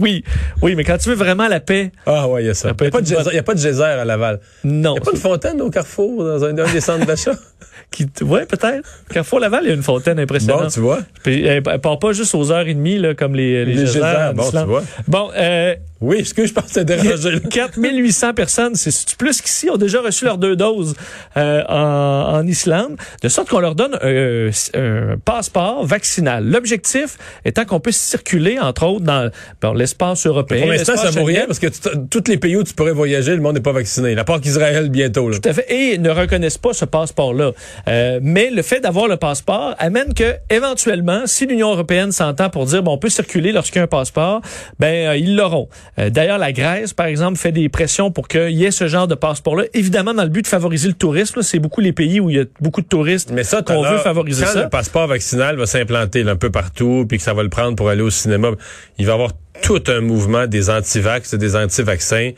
oui, 0.00 0.22
oui, 0.62 0.74
mais 0.76 0.84
quand 0.84 0.96
tu 0.98 1.08
veux 1.08 1.14
vraiment 1.16 1.48
la 1.48 1.58
paix, 1.60 1.90
Ah 2.06 2.28
ouais, 2.28 2.44
il 2.44 2.46
y 2.46 2.50
a 2.50 2.54
ça. 2.54 2.68
Il 2.78 2.82
n'y 2.82 2.86
a, 2.88 2.90
pas 2.90 3.00
de 3.00 3.06
geyser- 3.06 3.34
y 3.34 3.38
a 3.38 3.42
pas 3.42 3.54
de 3.54 3.58
geyser 3.58 3.82
à 3.82 4.04
Laval. 4.04 4.40
non. 4.64 4.90
Il 4.90 4.92
n'y 4.92 4.98
a 4.98 5.00
pas 5.04 5.12
de 5.12 5.18
fontaine 5.18 5.60
au 5.60 5.70
Carrefour, 5.70 6.24
dans 6.24 6.44
un, 6.44 6.56
un 6.56 6.72
des 6.72 6.80
centres 6.80 7.06
d'achat? 7.06 7.32
Qui, 7.90 8.06
ouais, 8.22 8.46
peut-être. 8.46 8.86
Carrefour 9.12 9.40
Laval, 9.40 9.60
il 9.64 9.68
y 9.68 9.70
a 9.70 9.74
une 9.74 9.82
fontaine 9.82 10.18
impressionnante. 10.18 10.62
bon, 10.64 10.68
tu 10.70 10.80
vois. 10.80 11.00
Puis, 11.26 11.44
elle, 11.44 11.60
elle 11.68 11.80
part 11.80 11.98
pas 11.98 12.12
juste 12.12 12.36
aux 12.36 12.52
heures 12.52 12.68
et 12.68 12.74
demie, 12.74 12.98
là, 12.98 13.12
comme 13.14 13.34
les, 13.34 13.64
les, 13.64 13.74
Les 13.74 13.80
geysers 13.80 14.00
geysers, 14.00 14.34
bon, 14.34 14.48
tu 14.48 14.58
vois. 14.58 14.82
Bon, 15.08 15.28
euh, 15.36 15.74
Oui, 16.00 16.18
excuse, 16.18 16.48
je 16.48 16.52
pense 16.54 16.64
que 16.66 16.72
c'est 16.72 16.84
dérangé. 16.84 17.30
là. 17.30 17.40
4800 17.40 18.34
personnes, 18.34 18.74
c'est 18.74 19.16
plus 19.16 19.40
qu'ici, 19.40 19.70
ont 19.70 19.76
déjà 19.76 20.00
reçu 20.00 20.24
leurs 20.24 20.38
deux 20.38 20.56
doses 20.56 20.94
euh, 21.36 21.62
en, 21.68 22.36
en 22.38 22.46
Islande, 22.46 22.96
de 23.22 23.28
sorte 23.28 23.48
qu'on 23.48 23.60
leur 23.60 23.74
donne 23.74 23.98
euh, 24.02 24.50
un 24.74 25.16
passeport 25.24 25.86
vaccinal. 25.86 26.44
L'objectif 26.46 27.16
étant 27.44 27.64
qu'on 27.64 27.80
puisse 27.80 27.98
circuler, 28.00 28.58
entre 28.58 28.84
autres, 28.86 29.04
dans 29.04 29.74
l'espace 29.74 30.26
européen. 30.26 30.62
Pour 30.62 30.70
l'instant, 30.70 30.96
ça 30.96 31.10
vaut 31.10 31.24
rien 31.24 31.44
parce 31.46 31.58
que 31.58 31.68
tous 32.10 32.24
les 32.28 32.38
pays 32.38 32.56
où 32.56 32.64
tu 32.64 32.74
pourrais 32.74 32.92
voyager, 32.92 33.34
le 33.34 33.40
monde 33.40 33.54
n'est 33.54 33.60
pas 33.62 33.72
vacciné. 33.72 34.16
À 34.16 34.24
part 34.24 34.40
qu'Israël 34.40 34.88
bientôt. 34.90 35.28
Là. 35.28 35.38
Tout 35.38 35.48
à 35.48 35.52
fait. 35.52 35.66
Et 35.68 35.98
ne 35.98 36.10
reconnaissent 36.10 36.58
pas 36.58 36.72
ce 36.72 36.84
passeport-là. 36.84 37.52
Euh, 37.88 38.20
mais 38.22 38.50
le 38.50 38.62
fait 38.62 38.80
d'avoir 38.80 39.08
le 39.08 39.16
passeport 39.16 39.74
amène 39.78 40.14
que, 40.14 40.34
éventuellement, 40.50 41.22
si 41.26 41.46
l'Union 41.46 41.72
européenne 41.72 42.12
s'entend 42.12 42.50
pour 42.50 42.66
dire, 42.66 42.82
bon, 42.82 42.92
on 42.92 42.98
peut 42.98 43.08
circuler 43.08 43.52
lorsqu'il 43.52 43.78
y 43.78 43.80
a 43.80 43.84
un 43.84 43.88
passeport, 43.88 44.40
ben, 44.78 45.08
euh, 45.08 45.16
ils 45.16 45.36
l'auront. 45.36 45.68
Euh, 45.98 46.10
D'ailleurs, 46.10 46.38
la 46.38 46.52
Grèce, 46.52 46.92
par 46.92 47.06
exemple, 47.06 47.38
fait 47.38 47.52
des 47.52 47.68
pressions 47.68 48.10
pour 48.10 48.28
qu'il 48.28 48.50
y 48.50 48.64
ait 48.64 48.70
ce 48.70 48.86
genre 48.86 49.08
de 49.08 49.14
passeport-là. 49.14 49.64
Évidemment, 49.74 50.14
dans 50.14 50.22
le 50.24 50.28
but 50.28 50.42
de 50.42 50.46
favoriser 50.46 50.88
le 50.88 50.94
tourisme. 50.94 51.42
C'est 51.42 51.58
beaucoup 51.58 51.80
les 51.80 51.92
pays 51.92 52.20
où 52.20 52.30
il 52.30 52.36
y 52.36 52.40
a 52.40 52.44
beaucoup 52.60 52.82
de 52.82 52.86
touristes 52.86 53.30
Mais 53.32 53.44
ça, 53.44 53.62
qu'on 53.62 53.82
veut 53.82 53.98
favoriser 53.98 54.44
quand 54.44 54.52
ça. 54.52 54.62
le 54.64 54.68
passeport 54.68 55.06
vaccinal 55.06 55.56
va 55.56 55.66
s'implanter 55.66 56.22
un 56.22 56.36
peu 56.36 56.50
partout, 56.50 57.06
puis 57.08 57.18
que 57.18 57.24
ça 57.24 57.34
va 57.34 57.42
le 57.42 57.48
prendre 57.48 57.76
pour 57.76 57.88
aller 57.88 58.02
au 58.02 58.10
cinéma, 58.10 58.50
il 58.98 59.06
va 59.06 59.12
y 59.12 59.14
avoir 59.14 59.32
tout 59.62 59.82
un 59.88 60.00
mouvement 60.00 60.46
des 60.46 60.68
anti-vax 60.70 61.34
des 61.34 61.56
anti-vaccins 61.56 62.32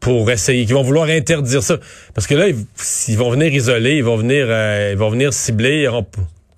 pour 0.00 0.30
essayer, 0.30 0.64
qui 0.64 0.72
vont 0.72 0.82
vouloir 0.82 1.08
interdire 1.08 1.62
ça. 1.62 1.78
Parce 2.14 2.26
que 2.26 2.34
là, 2.34 2.48
ils, 2.48 2.56
ils 3.08 3.18
vont 3.18 3.30
venir 3.30 3.52
isoler, 3.52 3.96
ils 3.96 4.04
vont 4.04 4.16
venir, 4.16 4.46
euh, 4.48 4.90
ils 4.92 4.98
vont 4.98 5.10
venir 5.10 5.32
cibler. 5.32 5.82
ils 5.82 5.88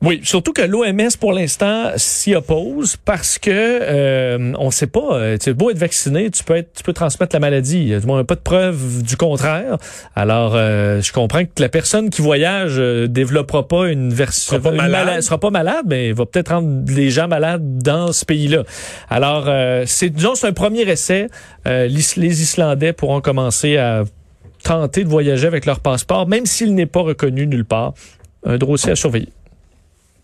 Oui, 0.03 0.21
surtout 0.25 0.55
que 0.55 0.63
l'OMS 0.63 1.11
pour 1.21 1.35
l'instant 1.35 1.91
s'y 1.97 2.35
oppose 2.35 2.97
parce 2.97 3.39
que 3.39 3.51
euh, 3.53 4.53
on 4.59 4.71
sait 4.71 4.87
pas. 4.87 5.13
euh, 5.13 5.37
Tu 5.37 5.53
beau 5.53 5.69
être 5.71 5.77
vacciné, 5.79 6.31
tu 6.31 6.43
peux 6.43 6.57
être, 6.57 6.73
tu 6.73 6.83
peux 6.83 6.95
transmettre 6.95 7.37
la 7.37 7.41
maladie. 7.41 7.81
Il 7.83 7.89
y 7.89 7.95
a 7.95 8.01
du 8.01 8.07
moins 8.07 8.25
pas 8.25 8.35
de 8.35 8.41
preuve 8.41 9.03
du 9.03 9.19
contraire. 9.19 9.77
Alors, 10.17 10.53
euh, 10.55 11.03
je 11.03 11.13
comprends 11.13 11.45
que 11.45 11.51
la 11.61 11.69
personne 11.69 12.09
qui 12.09 12.23
voyage 12.23 12.77
euh, 12.79 13.09
développera 13.09 13.69
pas 13.69 13.89
une 13.91 14.11
version, 14.11 14.57
Sera 14.57 14.71
malade. 14.71 14.91
mala- 15.07 15.21
sera 15.23 15.39
pas 15.39 15.51
malade, 15.51 15.85
mais 15.87 16.13
va 16.13 16.25
peut-être 16.25 16.49
rendre 16.53 16.91
les 16.91 17.11
gens 17.11 17.29
malades 17.29 17.77
dans 17.83 18.11
ce 18.13 18.25
pays-là. 18.25 18.63
Alors, 19.11 19.45
euh, 19.49 19.85
c'est 19.87 20.09
disons 20.09 20.35
c'est 20.35 20.47
un 20.47 20.55
premier 20.55 20.81
essai. 20.89 21.27
Les 21.67 22.43
Islandais 22.43 22.95
pourront 22.95 23.21
commencer 23.21 23.77
à 23.77 24.05
tenter 24.65 25.05
de 25.05 25.11
voyager 25.11 25.47
avec 25.47 25.67
leur 25.67 25.81
passeport, 25.81 26.27
même 26.27 26.47
s'il 26.47 26.75
n'est 26.75 26.87
pas 26.87 27.01
reconnu 27.03 27.47
nulle 27.47 27.67
part. 27.67 27.93
Un 28.47 28.57
dossier 28.57 28.93
à 28.93 28.97
surveiller. 28.97 29.29